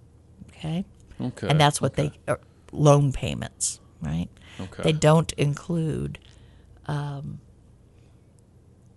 [0.49, 0.85] okay?
[1.21, 1.49] Okay.
[1.49, 2.37] and that's what they uh,
[2.73, 4.29] loan payments, right?
[4.61, 4.83] Okay.
[4.83, 6.19] They don't include
[6.87, 7.41] um,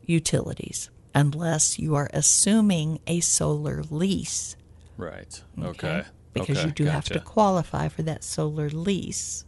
[0.04, 4.56] utilities unless you are assuming a solar lease.
[4.98, 5.42] Right.
[5.62, 6.04] Okay.
[6.34, 6.68] Because okay.
[6.68, 9.46] you do have to qualify for that solar lease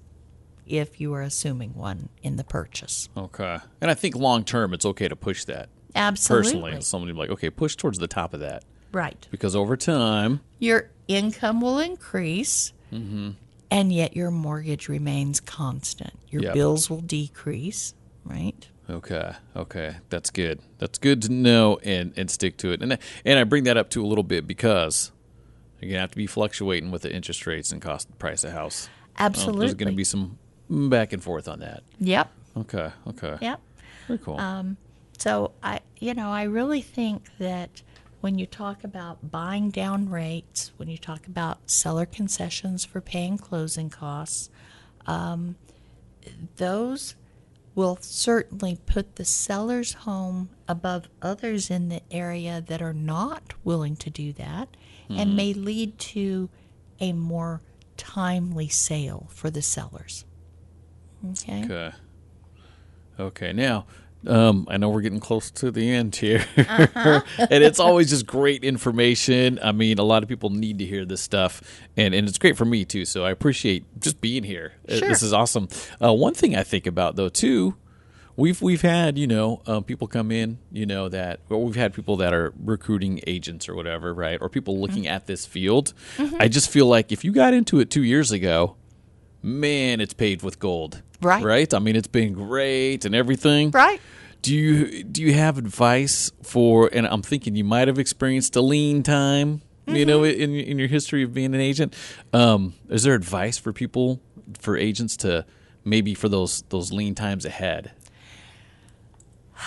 [0.65, 3.09] if you are assuming one in the purchase.
[3.15, 3.57] Okay.
[3.81, 5.69] And I think long term, it's okay to push that.
[5.95, 6.51] Absolutely.
[6.51, 9.27] Personally, somebody like, okay, push towards the top of that Right.
[9.31, 12.73] because over time, Your income will increase.
[12.91, 13.31] Mm-hmm.
[13.71, 16.13] And yet your mortgage remains constant.
[16.29, 16.53] Your Yep.
[16.55, 17.93] bills will decrease,
[18.25, 18.67] right?
[18.89, 19.33] Okay.
[19.55, 19.97] Okay.
[20.09, 20.59] That's good.
[20.79, 22.81] That's good to know and, and stick to it.
[22.81, 25.11] And I- and I bring that up to a little bit because
[25.79, 28.89] you're gonna have to be fluctuating with the interest rates and cost price of house.
[29.17, 29.59] Absolutely.
[29.67, 30.37] there's gonna be some
[30.69, 31.83] back and forth on that.
[31.99, 32.31] Yep.
[32.57, 32.91] Okay.
[33.07, 33.37] Okay.
[33.41, 33.59] Yep.
[34.07, 34.75] Very cool.
[35.17, 37.81] So I, you know, I really think that
[38.21, 43.37] when you talk about buying down rates, when you talk about seller concessions for paying
[43.37, 44.49] closing costs,
[45.07, 45.55] um,
[46.57, 47.15] those
[47.79, 53.95] will certainly put the seller's home above others in the area that are not willing
[53.95, 54.67] to do that,
[55.07, 55.35] and mm-hmm.
[55.37, 56.49] may lead to
[56.99, 57.61] a more
[57.95, 60.25] timely sale for the sellers.
[61.25, 61.63] Okay.
[61.63, 61.91] Okay.
[63.17, 63.53] Okay.
[63.53, 63.85] Now,
[64.27, 67.21] um, I know we're getting close to the end here, Uh-huh.
[67.37, 69.59] and it's always just great information.
[69.63, 71.61] I mean, a lot of people need to hear this stuff,
[71.95, 73.05] and, and it's great for me too.
[73.05, 74.73] So I appreciate just being here.
[74.87, 75.07] Uh, Sure.
[75.09, 75.67] This is awesome.
[76.03, 77.75] Uh, one thing I think about though too,
[78.35, 81.93] we've we've had you know um, people come in, you know that, or we've had
[81.93, 84.37] people that are recruiting agents or whatever, right?
[84.41, 85.13] Or people looking Mm-hmm.
[85.13, 85.93] at this field.
[86.39, 88.75] I just feel like if you got into it two years ago,
[89.41, 91.01] man, it's paved with gold.
[91.21, 91.43] Right.
[91.43, 91.73] Right?
[91.73, 93.71] I mean, it's been great and everything.
[93.71, 93.99] Right.
[94.41, 98.61] Do you do you have advice for and I'm thinking you might have experienced a
[98.61, 100.41] lean time, you know, Mm-hmm.
[100.41, 101.93] in in your history of being an agent.
[102.31, 104.21] Um, is there advice for people
[104.57, 105.45] for agents to
[105.83, 107.91] maybe for those those lean times ahead?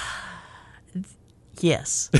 [1.61, 2.11] Yes.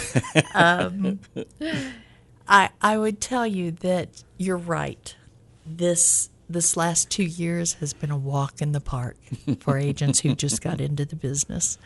[0.55, 1.19] um,
[2.49, 5.17] I I would tell you that you're right.
[5.67, 9.17] This this last two years has been a walk in the park
[9.61, 11.79] for agents who just got into the business.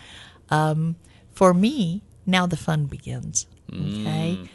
[0.50, 0.96] Um,
[1.32, 3.46] for me, now the fun begins.
[3.72, 4.48] Okay.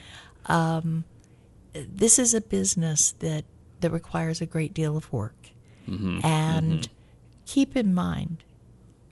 [0.46, 1.04] Um,
[1.74, 3.46] this is a business that
[3.80, 5.52] that requires a great deal of work,
[6.24, 6.88] and
[7.46, 8.44] keep in mind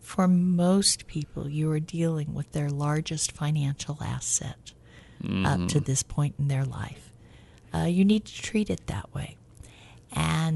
[0.10, 4.74] for most people, you are dealing with their largest financial asset
[5.46, 7.14] up to this point in their life.
[7.74, 9.38] Uh, you need to treat it that way.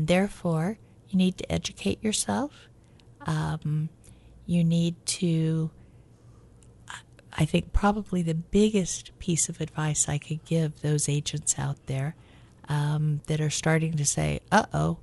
[0.04, 2.68] And therefore, you need to educate yourself.
[3.26, 3.88] Um,
[4.46, 5.72] you need to,
[7.32, 12.16] I think, probably the biggest piece of advice I could give those agents out there
[12.68, 14.98] um, that are starting to say, uh oh,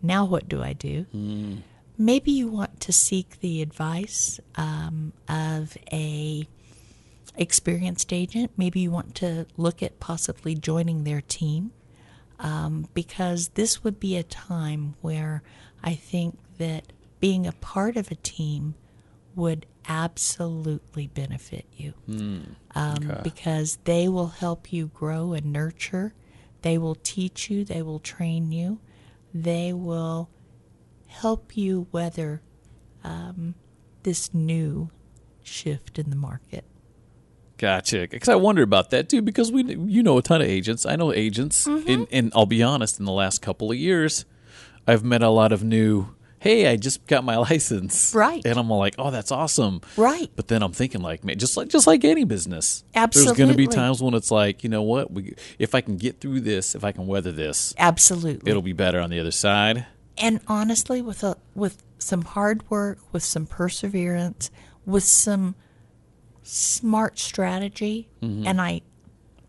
[0.00, 1.04] now what do I do?
[1.98, 6.48] maybe you want to seek the advice um, of a
[7.36, 11.72] experienced agent maybe you want to look at possibly joining their team
[12.38, 15.42] um, because this would be a time where
[15.82, 18.74] I think that being a part of a team
[19.34, 21.94] would absolutely benefit you.
[22.74, 26.14] Um, because they will help you grow and nurture.
[26.62, 28.80] They will teach you, they will train you,
[29.32, 30.28] they will
[31.06, 32.42] help you weather
[33.04, 33.54] um,
[34.02, 34.90] this new
[35.42, 36.64] shift in the market.
[37.58, 38.06] Gotcha.
[38.10, 39.22] Because I wonder about that too.
[39.22, 40.84] Because we, you know, a ton of agents.
[40.86, 41.88] I know agents, Mm-hmm.
[41.90, 42.98] and, and I'll be honest.
[42.98, 44.24] In the last couple of years,
[44.86, 46.08] I've met a lot of new.
[46.38, 48.14] Hey, I just got my license.
[48.14, 48.44] Right.
[48.44, 49.80] And I'm like, oh, that's awesome.
[49.96, 50.30] Right.
[50.36, 53.26] But then I'm thinking, like, man, just like just like any business, absolutely.
[53.28, 55.10] There's going to be times when it's like, you know what?
[55.10, 58.48] We, if I can get through this, if I can weather this, Absolutely.
[58.50, 59.86] it'll be better on the other side.
[60.18, 64.50] and honestly with a with some hard work with some perseverance
[64.84, 65.54] with some
[66.46, 68.80] smart strategy and i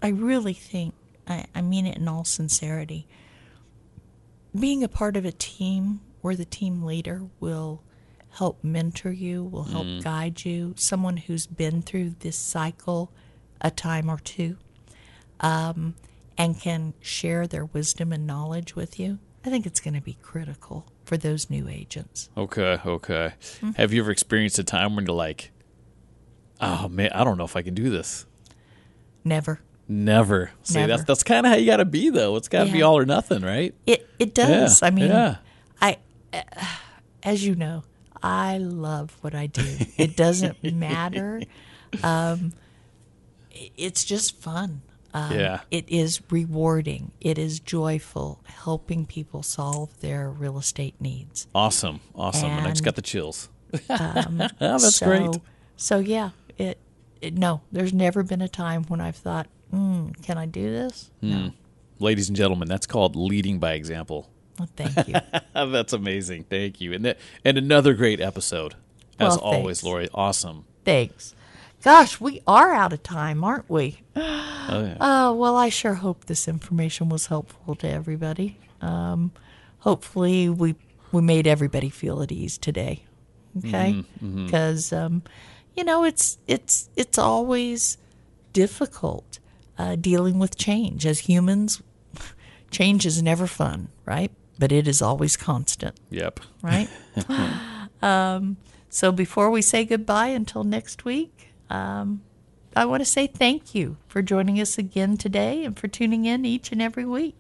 [0.02, 0.94] i really think
[1.28, 3.08] I, I mean it in all sincerity
[4.58, 7.84] being a part of a team where the team leader will
[8.32, 13.12] help mentor you will help guide you someone who's been through this cycle
[13.62, 14.58] a time or two
[15.40, 15.96] um,
[16.38, 20.18] and can share their wisdom and knowledge with you, I think it's going to be
[20.22, 22.30] critical for those new agents.
[22.38, 23.34] Okay, okay.
[23.40, 23.72] Mm-hmm.
[23.72, 25.52] Have you ever experienced a time when you're like,
[26.62, 28.26] oh man, I don't know if I can do this?
[29.24, 29.60] Never.
[29.88, 30.52] Never.
[30.64, 30.88] See, Never.
[30.88, 32.36] that's that's kind of how you got to be, though.
[32.36, 33.74] It's got to be all or nothing, right?
[33.86, 34.82] It it does.
[34.82, 35.38] Yeah, I mean, yeah.
[35.82, 35.98] I
[36.34, 36.42] uh,
[37.24, 37.84] as you know,
[38.22, 39.64] I love what I do.
[39.98, 41.42] It doesn't matter.
[42.04, 42.54] Um,
[43.52, 44.82] it's just fun.
[45.14, 45.62] Um, Yeah.
[45.72, 47.12] It is rewarding.
[47.22, 51.48] It is joyful, helping people solve their real estate needs.
[51.56, 52.50] Awesome, awesome.
[52.52, 53.50] And, I just got the chills.
[53.88, 55.42] that's so, great.
[55.76, 56.78] So yeah, it,
[57.22, 57.38] it.
[57.38, 61.52] No, there's never been a time when I've thought, mm, "Can I do this?" No.
[62.00, 64.30] Ladies and gentlemen, that's called leading by example.
[64.60, 65.16] Well, thank you.
[65.72, 66.44] that's amazing.
[66.44, 66.94] Thank you.
[66.94, 68.76] And that, and another great episode,
[69.20, 69.84] as Well, always.
[69.84, 70.08] Lori.
[70.14, 70.66] Awesome.
[70.86, 71.34] Thanks.
[71.84, 74.00] Gosh, we are out of time, aren't we?
[74.70, 74.98] Oh, yeah.
[75.00, 78.58] Oh, well, I sure hope this information was helpful to everybody.
[78.82, 79.32] Um,
[79.80, 80.76] hopefully, we
[81.14, 83.06] we made everybody feel at ease today.
[83.60, 85.24] Okay, because um,
[85.78, 87.98] you know it's it's it's always
[88.52, 89.40] difficult
[89.78, 91.82] uh, dealing with change as humans.
[92.72, 94.32] Change is never fun, right?
[94.60, 96.40] But it is always constant Yep.
[96.62, 96.90] right?
[98.02, 98.58] um,
[98.90, 102.22] so before we say goodbye until next week, um,
[102.76, 106.44] I want to say thank you for joining us again today and for tuning in
[106.44, 107.38] each and every week.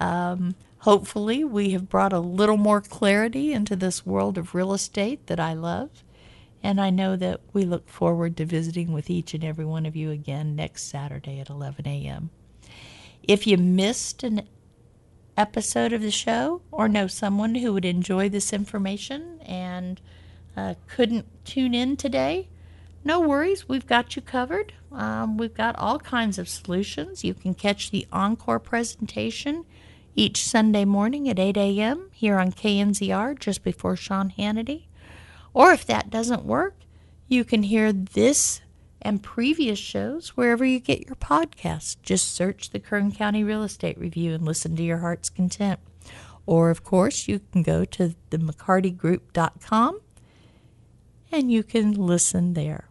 [0.00, 5.26] Um, hopefully, we have brought a little more clarity into this world of real estate
[5.28, 5.90] that I love.
[6.62, 9.96] And I know that we look forward to visiting with each and every one of
[9.96, 12.30] you again next Saturday at 11 a.m.
[13.22, 14.48] If you missed an
[15.36, 20.00] episode of the show or know someone who would enjoy this information and
[20.56, 22.48] uh, couldn't tune in today,
[23.04, 23.68] no worries.
[23.68, 24.72] We've got you covered.
[24.92, 27.24] Um, we've got all kinds of solutions.
[27.24, 29.64] You can catch the encore presentation
[30.14, 32.10] each Sunday morning at 8 a.m.
[32.12, 34.84] here on KNZR just before Sean Hannity.
[35.54, 36.76] Or if that doesn't work,
[37.28, 38.60] you can hear this
[39.00, 41.96] and previous shows wherever you get your podcasts.
[42.02, 45.80] Just search the Kern County Real Estate Review and listen to your heart's content.
[46.46, 50.00] Or, of course, you can go to the McCartyGroup.com
[51.30, 52.88] and you can listen there.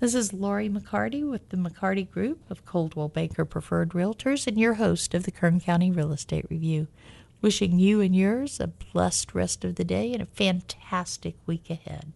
[0.00, 4.74] This is Lori McCarty with the McCarty Group of Coldwell Banker Preferred Realtors and your
[4.74, 6.88] host of the Kern County Real Estate Review.
[7.42, 12.12] Wishing you and yours a blessed rest of the day and a fantastic week ahead.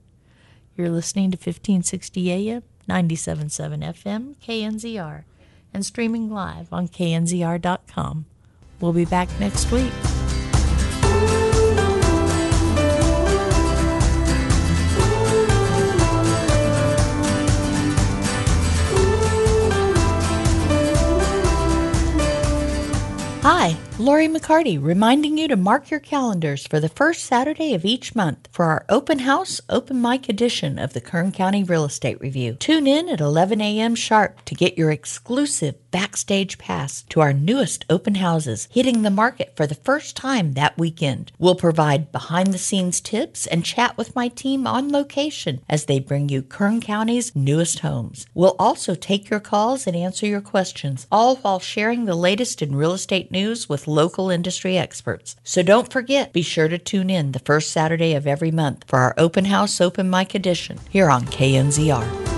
[0.77, 5.25] You're listening to 1560 AM, 97.7 FM, KNZR,
[5.75, 8.27] and streaming live on knzr.com.
[8.79, 9.93] We'll be back next week.
[23.43, 28.15] Hi, Lori McCarty, reminding you to mark your calendars for the first Saturday of each
[28.15, 32.57] month for our open house, open mic edition of the Kern County Real Estate Review.
[32.57, 33.95] Tune in at 11 a.m.
[33.95, 39.57] sharp to get your exclusive backstage pass to our newest open houses hitting the market
[39.57, 41.33] for the first time that weekend.
[41.39, 46.01] We'll provide behind the scenes tips and chat with my team on location as they
[46.01, 48.27] bring you Kern County's newest homes.
[48.35, 52.77] We'll also take your calls and answer your questions, all while sharing the latest in
[52.77, 55.37] real estate news local industry experts.
[55.45, 58.99] So don't forget, be sure to tune in the first Saturday of every month for
[58.99, 62.36] our open house open mic edition here on KNZR.